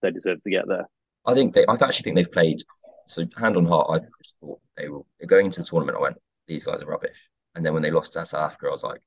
they 0.03 0.11
deserve 0.11 0.43
to 0.43 0.51
get 0.51 0.69
there. 0.69 0.89
I 1.25 1.35
think 1.35 1.55
they. 1.55 1.65
I 1.67 1.75
actually 1.75 2.03
think 2.03 2.17
they've 2.17 2.33
played. 2.33 2.63
So 3.09 3.25
hand 3.37 3.57
on 3.57 3.67
heart, 3.67 3.89
I 3.91 4.07
thought 4.41 4.61
they 4.77 4.89
were 4.89 5.03
going 5.27 5.47
into 5.47 5.61
the 5.61 5.67
tournament. 5.67 5.97
I 5.97 6.03
went, 6.03 6.17
these 6.49 6.65
guys 6.65 6.83
are 6.83 6.87
rubbish. 6.87 7.31
And 7.55 7.65
then 7.65 7.73
when 7.73 7.83
they 7.83 7.91
lost 7.91 8.13
to 8.15 8.25
South 8.25 8.43
Africa, 8.43 8.67
I 8.67 8.73
was 8.73 8.83
like, 8.83 9.01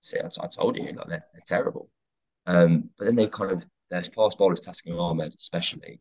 see, 0.00 0.18
I, 0.20 0.46
told 0.46 0.76
you, 0.76 0.84
like 0.84 1.08
they're, 1.08 1.24
they're 1.32 1.42
terrible. 1.46 1.90
Um, 2.46 2.90
but 2.96 3.06
then 3.06 3.16
they've 3.16 3.30
kind 3.30 3.50
of 3.50 3.66
their 3.90 4.02
fast 4.02 4.38
bowlers, 4.38 4.60
Taskin 4.60 4.98
Ahmed 4.98 5.34
especially, 5.38 6.00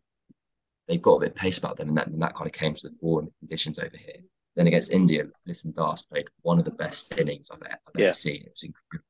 they've 0.87 1.01
got 1.01 1.15
a 1.15 1.19
bit 1.21 1.29
of 1.29 1.35
pace 1.35 1.57
about 1.57 1.77
them, 1.77 1.89
and 1.89 1.97
that 1.97 2.07
and 2.07 2.21
that 2.21 2.35
kind 2.35 2.47
of 2.47 2.53
came 2.53 2.75
to 2.75 2.89
the 2.89 2.95
fore 2.99 3.19
in 3.21 3.25
the 3.25 3.31
conditions 3.39 3.79
over 3.79 3.97
here. 3.97 4.21
Then 4.55 4.67
against 4.67 4.91
India, 4.91 5.25
Litton 5.47 5.73
Das 5.75 6.03
played 6.03 6.27
one 6.41 6.59
of 6.59 6.65
the 6.65 6.71
best 6.71 7.11
innings 7.17 7.49
I've, 7.51 7.61
ever, 7.63 7.79
I've 7.87 7.99
yeah. 7.99 8.05
ever 8.07 8.13
seen. 8.13 8.43
It 8.43 8.51
was 8.53 8.63
incredible. 8.63 9.07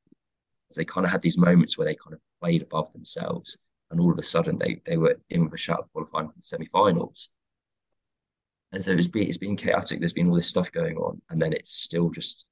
They 0.76 0.86
kind 0.86 1.06
of 1.06 1.12
had 1.12 1.22
these 1.22 1.38
moments 1.38 1.78
where 1.78 1.86
they 1.86 1.96
kind 1.96 2.14
of 2.14 2.20
played 2.42 2.64
above 2.64 2.92
themselves, 2.94 3.58
and 3.92 4.00
all 4.00 4.12
of 4.12 4.18
a 4.18 4.24
sudden 4.24 4.58
they 4.58 4.82
they 4.86 4.98
were 4.98 5.20
in 5.30 5.44
with 5.44 5.54
a 5.54 5.58
shot 5.58 5.88
qualifying 5.94 6.30
for 6.30 6.34
the 6.36 6.44
semi-finals. 6.44 7.30
And 8.72 8.84
so 8.84 8.92
it's 8.92 9.08
been 9.08 9.28
it's 9.28 9.38
been 9.38 9.56
chaotic. 9.56 10.00
There's 10.00 10.14
been 10.14 10.30
all 10.30 10.36
this 10.36 10.50
stuff 10.50 10.72
going 10.72 10.98
on, 10.98 11.22
and 11.30 11.40
then 11.40 11.54
it's 11.54 11.74
still 11.76 12.10
just 12.10 12.48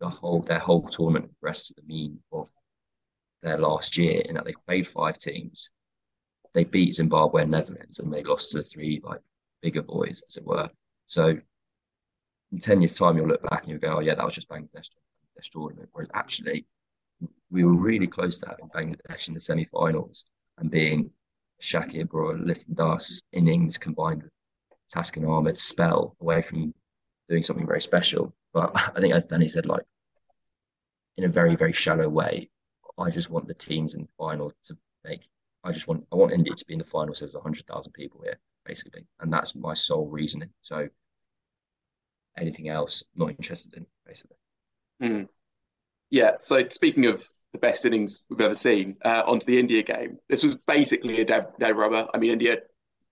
the 0.00 0.08
whole 0.08 0.40
their 0.40 0.58
whole 0.58 0.88
tournament 0.88 1.30
rests 1.42 1.68
to 1.68 1.74
the 1.74 1.82
mean 1.82 2.18
of 2.32 2.50
their 3.42 3.58
last 3.58 3.98
year 3.98 4.22
in 4.22 4.36
that 4.36 4.46
they 4.46 4.54
played 4.66 4.86
five 4.86 5.18
teams. 5.18 5.70
They 6.54 6.64
beat 6.64 6.94
Zimbabwe 6.94 7.42
and 7.42 7.50
Netherlands, 7.50 7.98
and 7.98 8.10
they 8.10 8.22
lost 8.22 8.52
to 8.52 8.58
the 8.58 8.64
three 8.64 9.02
like 9.04 9.20
bigger 9.60 9.82
boys, 9.82 10.22
as 10.26 10.38
it 10.38 10.46
were. 10.46 10.70
So 11.08 11.38
in 12.52 12.58
10 12.58 12.80
years' 12.80 12.96
time, 12.96 13.16
you'll 13.16 13.28
look 13.28 13.42
back 13.48 13.62
and 13.62 13.70
you'll 13.70 13.80
go, 13.80 13.96
oh, 13.96 14.00
yeah, 14.00 14.14
that 14.14 14.24
was 14.24 14.34
just 14.34 14.48
Bangladesh, 14.48 14.88
Bangladesh 14.88 15.50
tournament. 15.52 15.88
Whereas 15.92 16.10
actually, 16.14 16.66
we 17.50 17.64
were 17.64 17.76
really 17.76 18.06
close 18.06 18.38
to 18.38 18.48
having 18.48 18.68
Bangladesh 18.68 19.28
in 19.28 19.34
the 19.34 19.40
semi 19.40 19.64
finals 19.66 20.26
and 20.58 20.70
being 20.70 21.10
Shakib 21.62 22.12
or 22.12 22.38
Litton 22.38 22.74
Das 22.74 23.22
innings 23.32 23.78
combined 23.78 24.22
with 24.22 24.32
Taskin 24.94 25.28
Ahmed's 25.28 25.62
spell 25.62 26.16
away 26.20 26.42
from 26.42 26.74
doing 27.28 27.42
something 27.42 27.66
very 27.66 27.80
special. 27.80 28.34
But 28.52 28.72
I 28.96 29.00
think, 29.00 29.14
as 29.14 29.26
Danny 29.26 29.48
said, 29.48 29.66
like 29.66 29.84
in 31.16 31.24
a 31.24 31.28
very, 31.28 31.56
very 31.56 31.72
shallow 31.72 32.08
way, 32.08 32.50
I 32.98 33.10
just 33.10 33.30
want 33.30 33.46
the 33.46 33.54
teams 33.54 33.94
in 33.94 34.02
the 34.02 34.08
final 34.18 34.52
to 34.64 34.76
make. 35.04 35.28
I 35.64 35.72
just 35.72 35.88
want 35.88 36.06
I 36.12 36.16
want 36.16 36.32
India 36.32 36.54
to 36.54 36.64
be 36.66 36.74
in 36.74 36.78
the 36.78 36.84
final. 36.84 37.14
So 37.14 37.24
there's 37.24 37.36
hundred 37.42 37.66
thousand 37.66 37.92
people 37.92 38.22
here, 38.22 38.38
basically, 38.64 39.06
and 39.20 39.32
that's 39.32 39.54
my 39.54 39.74
sole 39.74 40.08
reasoning. 40.08 40.50
So 40.62 40.88
anything 42.40 42.68
else, 42.68 43.04
not 43.14 43.30
interested 43.30 43.74
in, 43.74 43.86
basically. 44.06 44.36
Mm. 45.02 45.28
Yeah. 46.10 46.32
So 46.40 46.66
speaking 46.68 47.06
of 47.06 47.28
the 47.52 47.58
best 47.58 47.84
innings 47.84 48.22
we've 48.28 48.40
ever 48.40 48.54
seen, 48.54 48.96
uh, 49.04 49.22
onto 49.26 49.46
the 49.46 49.58
India 49.58 49.82
game. 49.82 50.18
This 50.28 50.42
was 50.42 50.54
basically 50.54 51.20
a 51.20 51.24
dead, 51.24 51.48
dead 51.58 51.76
rubber. 51.76 52.06
I 52.14 52.18
mean, 52.18 52.30
India 52.30 52.58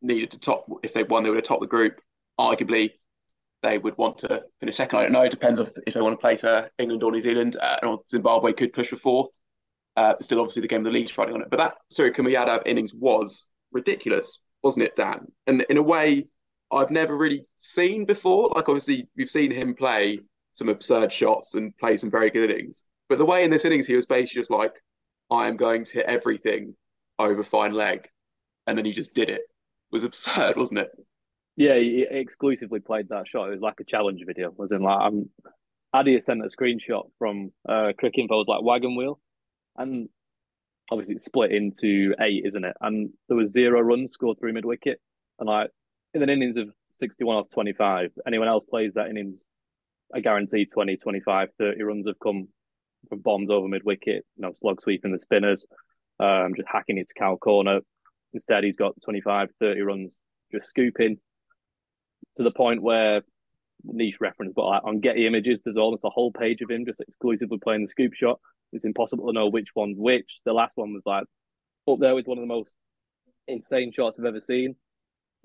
needed 0.01 0.31
to 0.31 0.39
top. 0.39 0.67
If 0.83 0.95
they 0.95 1.03
won, 1.03 1.23
they 1.23 1.31
would 1.31 1.37
have 1.37 1.45
topped 1.45 1.61
the 1.61 1.67
group. 1.67 2.01
Arguably, 2.39 2.93
they 3.63 3.79
would 3.79 3.99
want 3.99 4.19
to 4.19 4.45
finish 4.61 4.77
second. 4.77 4.99
I 4.99 5.03
don't 5.03 5.13
know. 5.13 5.23
It 5.23 5.31
depends 5.31 5.59
if, 5.59 5.73
if 5.87 5.95
they 5.95 6.01
want 6.01 6.19
to 6.19 6.21
play 6.21 6.39
uh, 6.49 6.69
England 6.79 7.03
or 7.03 7.11
New 7.11 7.21
Zealand. 7.21 7.57
Uh, 7.61 7.79
or 7.83 7.99
Zimbabwe 8.09 8.53
could 8.53 8.73
push 8.73 8.89
for 8.89 8.97
fourth. 8.97 9.31
Uh, 9.97 10.15
still, 10.21 10.39
obviously, 10.39 10.63
the 10.63 10.69
game 10.69 10.87
of 10.87 10.93
the 10.93 10.99
league's 10.99 11.17
riding 11.19 11.35
on 11.35 11.43
it. 11.43 11.51
But 11.51 11.57
that 11.57 11.79
Suryakumar 11.93 12.33
Yadav 12.33 12.63
innings 12.65 12.95
was 12.95 13.47
ridiculous, 13.73 14.39
wasn't 14.63 14.85
it, 14.85 14.95
Dan? 14.95 15.27
And 15.49 15.63
in 15.69 15.77
a 15.77 15.83
way, 15.83 16.29
I've 16.71 16.91
never 16.91 17.17
really 17.17 17.45
seen 17.57 18.05
before. 18.05 18.51
Like 18.55 18.69
obviously 18.69 19.09
we've 19.17 19.31
seen 19.31 19.51
him 19.51 19.75
play 19.75 20.21
some 20.53 20.69
absurd 20.69 21.13
shots 21.13 21.55
and 21.55 21.77
play 21.79 21.97
some 21.97 22.11
very 22.11 22.31
good 22.31 22.51
innings. 22.51 22.83
But 23.09 23.19
the 23.19 23.25
way 23.25 23.45
in 23.45 23.51
this 23.51 23.65
innings 23.65 23.87
he 23.87 23.97
was 23.97 24.07
basically 24.07 24.41
just 24.41 24.51
like, 24.51 24.75
I 25.31 25.49
am 25.49 25.57
going 25.57 25.85
to 25.85 25.93
hit 25.93 26.07
everything 26.07 26.75
over 27.19 27.43
fine 27.43 27.73
leg. 27.73 28.09
And 28.67 28.77
then 28.77 28.85
he 28.85 28.93
just 28.93 29.15
did 29.15 29.31
it. 29.31 29.41
it 29.41 29.49
was 29.91 30.03
absurd, 30.05 30.57
wasn't 30.57 30.81
it? 30.81 30.91
Yeah, 31.57 31.77
he 31.77 32.07
exclusively 32.09 32.81
played 32.81 33.09
that 33.09 33.27
shot. 33.27 33.49
It 33.49 33.53
was 33.53 33.61
like 33.61 33.81
a 33.81 33.85
challenge 33.85 34.23
video. 34.27 34.51
Was 34.57 34.71
in 34.71 34.83
like 34.83 34.99
I'm 35.01 35.29
Adi 35.93 36.21
sent 36.21 36.45
a 36.45 36.49
screenshot 36.49 37.11
from 37.19 37.51
uh 37.69 37.93
Cricinfo's 38.01 38.47
like 38.47 38.63
wagon 38.63 38.95
wheel. 38.95 39.19
And 39.77 40.09
obviously 40.91 41.17
it's 41.17 41.25
split 41.25 41.53
into 41.53 42.15
eight, 42.21 42.45
isn't 42.47 42.65
it? 42.65 42.77
And 42.81 43.11
there 43.29 43.37
was 43.37 43.53
zero 43.53 43.81
runs 43.81 44.13
scored 44.13 44.39
through 44.39 44.53
mid 44.53 44.65
wicket. 44.65 45.01
And 45.39 45.49
like 45.49 45.71
in 46.15 46.23
an 46.23 46.31
innings 46.31 46.57
of 46.57 46.69
61 46.93 47.37
off 47.37 47.47
25, 47.53 48.11
anyone 48.27 48.49
else 48.49 48.65
plays 48.65 48.95
that 48.95 49.09
innings, 49.09 49.45
I 50.15 50.21
guarantee 50.21 50.67
20, 50.67 50.97
25, 50.97 51.49
30 51.59 51.83
runs 51.83 52.07
have 52.07 52.19
come 52.19 52.49
from 53.09 53.21
bombs 53.21 53.51
over 53.51 53.69
mid 53.69 53.85
wicket, 53.85 54.25
you 54.37 54.43
know, 54.43 54.53
slog 54.55 54.81
sweeping 54.81 55.13
the 55.13 55.19
spinners, 55.19 55.67
um, 56.19 56.55
just 56.57 56.69
hacking 56.69 56.99
it 56.99 57.09
to 57.09 57.15
cow 57.15 57.37
corner. 57.37 57.81
Instead, 58.33 58.65
he's 58.65 58.77
got 58.77 58.95
25, 59.05 59.49
30 59.61 59.81
runs 59.83 60.15
just 60.53 60.69
scooping 60.69 61.19
to 62.37 62.43
the 62.43 62.51
point 62.51 62.83
where 62.83 63.23
niche 63.85 64.17
reference, 64.21 64.53
but 64.55 64.63
on 64.63 65.01
Getty 65.01 65.27
Images, 65.27 65.61
there's 65.65 65.77
almost 65.77 66.05
a 66.05 66.11
whole 66.11 66.33
page 66.33 66.61
of 66.63 66.71
him 66.71 66.85
just 66.85 67.01
exclusively 67.01 67.59
playing 67.59 67.83
the 67.83 67.89
scoop 67.89 68.13
shot. 68.15 68.41
It's 68.73 68.85
impossible 68.85 69.27
to 69.27 69.33
know 69.33 69.49
which 69.49 69.69
one's 69.75 69.99
which. 69.99 70.29
The 70.45 70.53
last 70.53 70.77
one 70.77 70.93
was 70.93 71.03
like 71.07 71.25
up 71.89 71.99
there 72.01 72.15
with 72.15 72.27
one 72.27 72.39
of 72.39 72.43
the 72.43 72.49
most 72.49 72.75
insane 73.47 73.93
shots 73.93 74.19
I've 74.19 74.27
ever 74.27 74.41
seen 74.41 74.77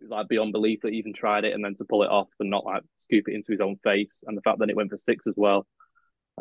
like 0.10 0.28
beyond 0.28 0.52
belief 0.52 0.80
that 0.82 0.92
he 0.92 0.98
even 1.00 1.14
tried 1.14 1.46
it 1.46 1.54
and 1.54 1.64
then 1.64 1.76
to 1.76 1.86
pull 1.86 2.04
it 2.04 2.10
off 2.10 2.28
and 2.40 2.50
not 2.50 2.66
like 2.66 2.84
scoop 2.98 3.28
it 3.28 3.36
into 3.36 3.52
his 3.52 3.62
own 3.62 3.78
face 3.84 4.20
and 4.26 4.38
the 4.38 4.42
fact 4.42 4.60
that 4.60 4.70
it 4.70 4.76
went 4.76 4.90
for 4.90 4.98
six 4.98 5.26
as 5.28 5.36
well. 5.38 5.66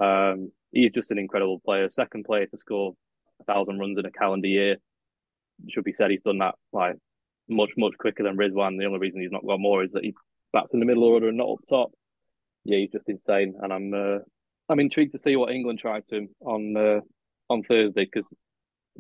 Um, 0.01 0.51
he's 0.71 0.93
just 0.93 1.11
an 1.11 1.19
incredible 1.19 1.61
player. 1.65 1.91
Second 1.91 2.25
player 2.25 2.47
to 2.47 2.59
score 2.59 2.95
a 3.41 3.45
thousand 3.45 3.79
runs 3.79 3.99
in 3.99 4.07
a 4.07 4.11
calendar 4.11 4.49
year. 4.49 4.77
should 5.69 5.85
be 5.85 5.93
said 5.93 6.11
he's 6.11 6.23
done 6.23 6.39
that 6.39 6.55
like 6.73 6.97
much 7.49 7.71
much 7.77 7.95
quicker 7.99 8.23
than 8.23 8.37
Rizwan. 8.37 8.79
The 8.79 8.87
only 8.87 8.99
reason 8.99 9.21
he's 9.21 9.33
not 9.33 9.47
got 9.47 9.61
more 9.61 9.83
is 9.83 9.93
that 9.93 10.05
he 10.05 10.15
bats 10.53 10.73
in 10.73 10.81
the 10.81 10.87
middle 10.87 11.05
order 11.05 11.29
and 11.29 11.37
not 11.37 11.51
up 11.51 11.59
top. 11.69 11.93
Yeah, 12.65 12.79
he's 12.79 12.91
just 12.91 13.09
insane, 13.09 13.55
and 13.61 13.73
I'm 13.73 13.93
uh, 13.93 14.19
I'm 14.69 14.81
intrigued 14.81 15.13
to 15.13 15.19
see 15.19 15.37
what 15.37 15.51
England 15.51 15.81
try 15.81 16.01
to 16.01 16.17
him 16.17 16.29
on 16.41 16.77
uh, 16.77 17.01
on 17.51 17.63
Thursday 17.65 18.05
because 18.05 18.33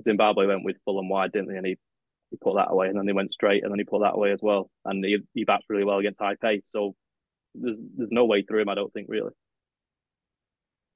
Zimbabwe 0.03 0.46
went 0.46 0.64
with 0.64 0.77
full 0.85 0.98
and 0.98 1.09
wide, 1.09 1.33
didn't 1.33 1.48
they? 1.48 1.57
And 1.57 1.66
he 1.66 1.77
he 2.32 2.38
put 2.38 2.56
that 2.56 2.70
away, 2.70 2.88
and 2.88 2.98
then 2.98 3.06
he 3.06 3.12
went 3.12 3.32
straight, 3.32 3.62
and 3.62 3.70
then 3.70 3.78
he 3.78 3.84
put 3.84 4.00
that 4.00 4.14
away 4.14 4.32
as 4.32 4.40
well, 4.42 4.70
and 4.84 5.04
he 5.04 5.18
he 5.34 5.44
bats 5.44 5.66
really 5.68 5.84
well 5.84 5.98
against 5.98 6.20
high 6.20 6.34
pace. 6.34 6.66
So 6.68 6.96
there's 7.54 7.78
there's 7.96 8.10
no 8.10 8.24
way 8.24 8.42
through 8.42 8.62
him. 8.62 8.68
I 8.68 8.74
don't 8.74 8.92
think 8.92 9.06
really. 9.08 9.32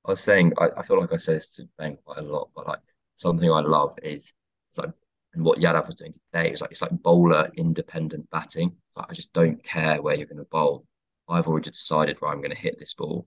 I 0.05 0.11
was 0.11 0.21
saying 0.21 0.53
I, 0.59 0.69
I 0.79 0.83
feel 0.83 1.01
like 1.01 1.13
I 1.13 1.17
say 1.17 1.35
this 1.35 1.51
to 1.57 1.69
Ben 1.79 1.99
quite 2.05 2.19
a 2.19 2.23
lot, 2.23 2.49
but 2.57 2.67
like 2.67 2.81
something 3.17 3.51
I 3.51 3.61
love 3.61 3.97
is 4.03 4.33
it's 4.71 4.79
like 4.79 4.91
and 5.35 5.45
what 5.45 5.59
Yadav 5.59 5.87
was 5.87 5.97
doing 5.97 6.13
today 6.13 6.51
is 6.51 6.63
like 6.63 6.71
it's 6.71 6.83
like 6.83 7.03
bowler 7.03 7.51
independent 7.57 8.29
batting. 8.31 8.75
It's 8.89 8.97
like 8.97 9.07
I 9.11 9.15
just 9.15 9.33
don't 9.33 9.63
care 9.63 10.01
where 10.01 10.15
you're 10.15 10.27
going 10.27 10.39
to 10.39 10.45
bowl. 10.45 10.87
I've 11.29 11.47
already 11.47 11.71
decided 11.71 12.17
where 12.21 12.31
I'm 12.31 12.41
going 12.41 12.55
to 12.55 12.57
hit 12.57 12.79
this 12.79 12.95
ball. 12.95 13.27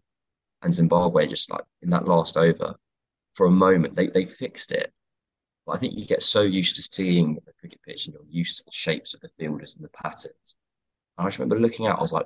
And 0.62 0.74
Zimbabwe 0.74 1.28
just 1.28 1.52
like 1.52 1.64
in 1.82 1.90
that 1.92 2.08
last 2.08 2.36
over, 2.38 2.76
for 3.36 3.46
a 3.46 3.52
moment 3.52 3.96
they 3.96 4.08
they 4.08 4.26
fixed 4.26 4.72
it, 4.72 4.92
but 5.70 5.76
I 5.76 5.80
think 5.82 5.96
you 5.96 6.04
get 6.04 6.24
so 6.24 6.42
used 6.42 6.76
to 6.78 6.88
seeing 6.92 7.36
the 7.46 7.54
cricket 7.60 7.80
pitch 7.86 8.08
and 8.08 8.16
you're 8.16 8.24
used 8.28 8.58
to 8.58 8.66
the 8.66 8.72
shapes 8.72 9.14
of 9.14 9.20
the 9.20 9.30
fielders 9.38 9.76
and 9.76 9.86
the 9.86 9.90
patterns. 9.90 10.56
And 11.16 11.28
I 11.28 11.28
just 11.28 11.38
remember 11.38 11.60
looking 11.60 11.86
out, 11.86 12.00
I 12.00 12.02
was 12.02 12.12
like, 12.12 12.26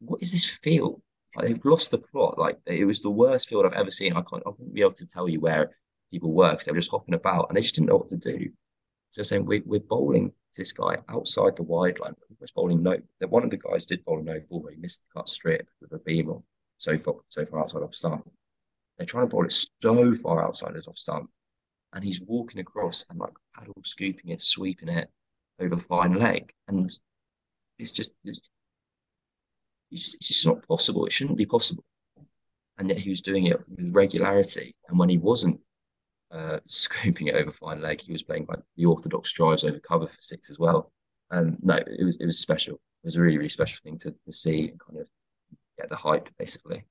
what 0.00 0.20
is 0.20 0.32
this 0.32 0.44
field? 0.44 1.00
Like, 1.36 1.46
they've 1.46 1.64
lost 1.64 1.92
the 1.92 1.98
plot. 1.98 2.36
Like 2.36 2.58
it 2.66 2.84
was 2.84 3.00
the 3.00 3.08
worst 3.08 3.48
field 3.48 3.64
I've 3.64 3.74
ever 3.74 3.92
seen. 3.92 4.14
I 4.14 4.22
can't, 4.22 4.42
I 4.44 4.48
wouldn't 4.48 4.74
be 4.74 4.80
able 4.80 4.94
to 4.94 5.06
tell 5.06 5.28
you 5.28 5.38
where 5.38 5.70
people 6.10 6.32
were 6.32 6.50
because 6.50 6.64
they 6.64 6.72
were 6.72 6.80
just 6.80 6.90
hopping 6.90 7.14
about 7.14 7.46
and 7.48 7.56
they 7.56 7.60
just 7.60 7.76
didn't 7.76 7.90
know 7.90 7.96
what 7.96 8.08
to 8.08 8.16
do. 8.16 8.50
So 9.12 9.22
saying 9.22 9.46
we, 9.46 9.60
we're 9.64 9.78
bowling 9.78 10.32
this 10.56 10.72
guy 10.72 10.96
outside 11.08 11.54
the 11.54 11.62
wide 11.62 12.00
line. 12.00 12.16
He 12.28 12.34
was 12.40 12.50
bowling 12.50 12.82
no. 12.82 12.96
One 13.28 13.44
of 13.44 13.50
the 13.50 13.56
guys 13.56 13.86
did 13.86 14.04
bowl 14.04 14.18
a 14.18 14.22
no 14.24 14.40
ball 14.50 14.68
he 14.68 14.80
missed 14.80 15.02
the 15.02 15.20
cut 15.20 15.28
strip 15.28 15.68
with 15.80 15.92
a 15.92 15.98
beam 15.98 16.28
on 16.28 16.42
so 16.78 16.98
far 16.98 17.14
so 17.28 17.46
far 17.46 17.60
outside 17.60 17.84
off 17.84 17.94
stump. 17.94 18.28
They're 18.98 19.06
trying 19.06 19.28
to 19.28 19.30
bowl 19.30 19.44
it 19.44 19.66
so 19.80 20.14
far 20.16 20.44
outside 20.44 20.74
as 20.74 20.88
off 20.88 20.98
stump 20.98 21.30
and 21.92 22.04
he's 22.04 22.20
walking 22.20 22.60
across 22.60 23.04
and 23.10 23.18
like 23.18 23.32
paddle 23.54 23.74
scooping 23.84 24.30
it, 24.30 24.42
sweeping 24.42 24.88
it 24.88 25.10
over 25.60 25.76
fine 25.76 26.14
leg. 26.14 26.52
And 26.68 26.90
it's 27.78 27.92
just 27.92 28.14
it's 28.24 28.40
just, 29.90 30.16
it's 30.16 30.28
just 30.28 30.46
not 30.46 30.66
possible. 30.66 31.06
It 31.06 31.12
shouldn't 31.12 31.38
be 31.38 31.46
possible. 31.46 31.84
And 32.78 32.88
yet 32.88 32.98
he 32.98 33.10
was 33.10 33.20
doing 33.20 33.46
it 33.46 33.58
with 33.68 33.94
regularity. 33.94 34.74
And 34.88 34.98
when 34.98 35.08
he 35.08 35.18
wasn't 35.18 35.60
uh, 36.30 36.60
scooping 36.66 37.26
it 37.26 37.34
over 37.34 37.50
fine 37.50 37.82
leg, 37.82 38.00
he 38.00 38.12
was 38.12 38.22
playing 38.22 38.46
like 38.48 38.60
the 38.76 38.86
orthodox 38.86 39.32
drives 39.32 39.64
over 39.64 39.78
cover 39.80 40.06
for 40.06 40.20
six 40.20 40.50
as 40.50 40.58
well. 40.58 40.92
And 41.30 41.58
no, 41.62 41.76
it 41.76 42.04
was 42.04 42.16
it 42.20 42.26
was 42.26 42.38
special. 42.38 42.74
It 42.74 43.06
was 43.06 43.16
a 43.16 43.20
really 43.20 43.38
really 43.38 43.48
special 43.48 43.78
thing 43.82 43.98
to, 43.98 44.10
to 44.10 44.32
see 44.32 44.68
and 44.68 44.80
kind 44.80 45.00
of 45.00 45.08
get 45.78 45.88
the 45.88 45.96
hype 45.96 46.28
basically. 46.38 46.84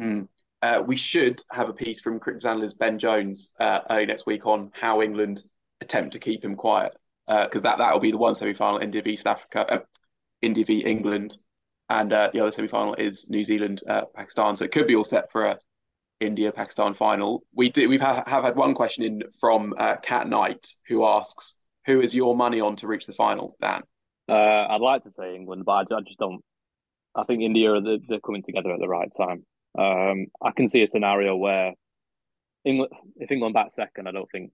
Mm. 0.00 0.28
Uh, 0.62 0.82
we 0.86 0.96
should 0.96 1.42
have 1.50 1.68
a 1.68 1.72
piece 1.72 2.00
from 2.00 2.20
cricket 2.20 2.44
analyst 2.44 2.78
Ben 2.78 2.98
Jones 2.98 3.50
uh, 3.58 3.80
early 3.88 4.06
next 4.06 4.26
week 4.26 4.46
on 4.46 4.70
how 4.74 5.00
England 5.00 5.44
attempt 5.80 6.12
to 6.12 6.18
keep 6.18 6.44
him 6.44 6.54
quiet 6.54 6.94
because 7.26 7.62
uh, 7.64 7.70
that 7.70 7.78
that 7.78 7.92
will 7.92 8.00
be 8.00 8.10
the 8.10 8.18
one 8.18 8.34
semi 8.34 8.52
final 8.52 8.78
India 8.80 9.02
v 9.02 9.16
South 9.16 9.38
Africa, 9.38 9.72
uh, 9.72 9.78
India 10.42 10.64
v 10.64 10.80
England, 10.80 11.38
and 11.88 12.12
uh, 12.12 12.28
the 12.32 12.40
other 12.40 12.52
semi 12.52 12.68
final 12.68 12.94
is 12.94 13.28
New 13.30 13.44
Zealand 13.44 13.82
uh, 13.88 14.04
Pakistan. 14.14 14.56
So 14.56 14.64
it 14.64 14.72
could 14.72 14.86
be 14.86 14.96
all 14.96 15.04
set 15.04 15.30
for 15.32 15.46
a 15.46 15.58
India 16.18 16.52
Pakistan 16.52 16.92
final. 16.92 17.42
We 17.54 17.70
do 17.70 17.88
we've 17.88 18.00
have, 18.00 18.26
have 18.26 18.44
had 18.44 18.56
one 18.56 18.74
question 18.74 19.04
in 19.04 19.22
from 19.40 19.74
Cat 20.02 20.28
Knight 20.28 20.74
who 20.88 21.06
asks 21.06 21.54
who 21.86 22.00
is 22.00 22.14
your 22.14 22.36
money 22.36 22.60
on 22.60 22.76
to 22.76 22.86
reach 22.86 23.06
the 23.06 23.14
final, 23.14 23.56
Dan? 23.60 23.82
I'd 24.28 24.80
like 24.82 25.02
to 25.04 25.10
say 25.10 25.34
England, 25.34 25.64
but 25.64 25.72
I, 25.72 25.96
I 25.96 26.00
just 26.06 26.18
don't. 26.18 26.42
I 27.14 27.24
think 27.24 27.42
India 27.42 27.72
are 27.72 27.80
the, 27.80 27.98
they're 28.08 28.20
coming 28.20 28.42
together 28.42 28.70
at 28.72 28.78
the 28.78 28.86
right 28.86 29.10
time. 29.16 29.44
Um, 29.78 30.26
I 30.42 30.50
can 30.50 30.68
see 30.68 30.82
a 30.82 30.88
scenario 30.88 31.36
where 31.36 31.72
England, 32.64 32.92
if 33.16 33.30
England 33.30 33.54
bat 33.54 33.72
second, 33.72 34.08
I 34.08 34.12
don't 34.12 34.30
think 34.30 34.52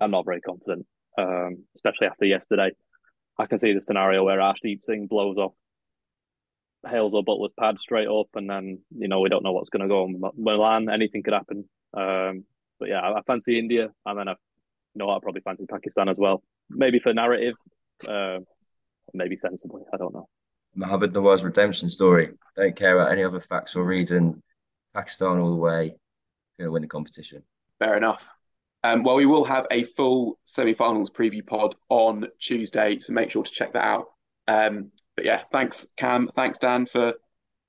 I'm 0.00 0.10
not 0.10 0.24
very 0.24 0.40
confident, 0.40 0.86
um, 1.18 1.64
especially 1.74 2.06
after 2.06 2.24
yesterday. 2.24 2.70
I 3.38 3.46
can 3.46 3.58
see 3.58 3.72
the 3.72 3.80
scenario 3.80 4.24
where 4.24 4.38
Arshdeep 4.38 4.82
Singh 4.82 5.06
blows 5.06 5.38
off 5.38 5.52
Hales 6.86 7.12
or 7.14 7.24
Buttler's 7.24 7.52
pad 7.58 7.78
straight 7.78 8.08
up, 8.08 8.28
and 8.34 8.48
then 8.48 8.80
you 8.96 9.08
know 9.08 9.20
we 9.20 9.28
don't 9.28 9.42
know 9.42 9.52
what's 9.52 9.70
going 9.70 9.82
to 9.82 9.88
go 9.88 10.04
on 10.04 10.20
Milan. 10.36 10.88
Anything 10.88 11.22
could 11.22 11.34
happen. 11.34 11.68
Um, 11.94 12.44
but 12.78 12.88
yeah, 12.88 13.00
I, 13.00 13.18
I, 13.18 13.22
fancy 13.22 13.58
India, 13.58 13.90
and 14.06 14.18
then 14.18 14.28
I, 14.28 14.32
you 14.32 14.98
know, 14.98 15.10
I 15.10 15.18
probably 15.20 15.42
fancy 15.42 15.66
Pakistan 15.66 16.08
as 16.08 16.16
well. 16.18 16.42
Maybe 16.70 16.98
for 16.98 17.12
narrative, 17.12 17.54
uh, 18.08 18.38
maybe 19.12 19.36
sensibly. 19.36 19.82
I 19.92 19.96
don't 19.96 20.14
know. 20.14 20.28
Mohammad 20.74 21.12
Nawaz 21.12 21.44
redemption 21.44 21.88
story. 21.88 22.30
Don't 22.56 22.76
care 22.76 22.98
about 22.98 23.12
any 23.12 23.24
other 23.24 23.40
facts 23.40 23.76
or 23.76 23.84
reason. 23.84 24.42
Pakistan 24.94 25.38
all 25.38 25.50
the 25.50 25.56
way. 25.56 25.94
Going 26.58 26.68
to 26.68 26.72
win 26.72 26.82
the 26.82 26.88
competition. 26.88 27.42
Fair 27.78 27.96
enough. 27.96 28.28
Um, 28.84 29.02
well, 29.02 29.16
we 29.16 29.26
will 29.26 29.44
have 29.44 29.66
a 29.70 29.84
full 29.84 30.38
semi-finals 30.44 31.10
preview 31.10 31.44
pod 31.46 31.74
on 31.88 32.28
Tuesday, 32.40 33.00
so 33.00 33.12
make 33.12 33.30
sure 33.30 33.42
to 33.42 33.50
check 33.50 33.72
that 33.72 33.84
out. 33.84 34.06
Um, 34.46 34.90
but 35.16 35.24
yeah, 35.24 35.42
thanks 35.52 35.86
Cam, 35.96 36.30
thanks 36.36 36.58
Dan 36.58 36.86
for 36.86 37.14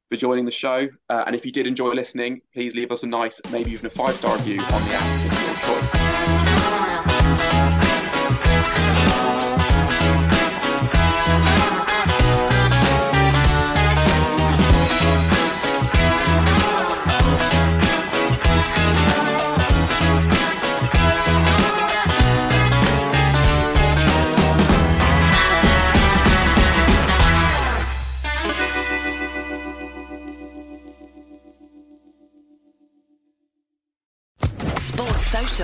for 0.10 0.18
joining 0.18 0.46
the 0.46 0.52
show. 0.52 0.88
Uh, 1.10 1.24
and 1.28 1.36
if 1.36 1.46
you 1.46 1.52
did 1.52 1.68
enjoy 1.68 1.92
listening, 1.92 2.42
please 2.54 2.76
leave 2.76 2.92
us 2.92 3.04
a 3.04 3.08
nice, 3.08 3.40
maybe 3.52 3.72
even 3.72 3.86
a 3.86 3.90
five-star 3.90 4.38
review 4.38 4.60
on 4.60 4.68
the 4.68 4.94
app 4.94 5.26
of 5.26 5.74
your 5.74 5.82
choice. 5.82 6.09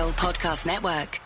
Podcast 0.04 0.66
Network. 0.66 1.25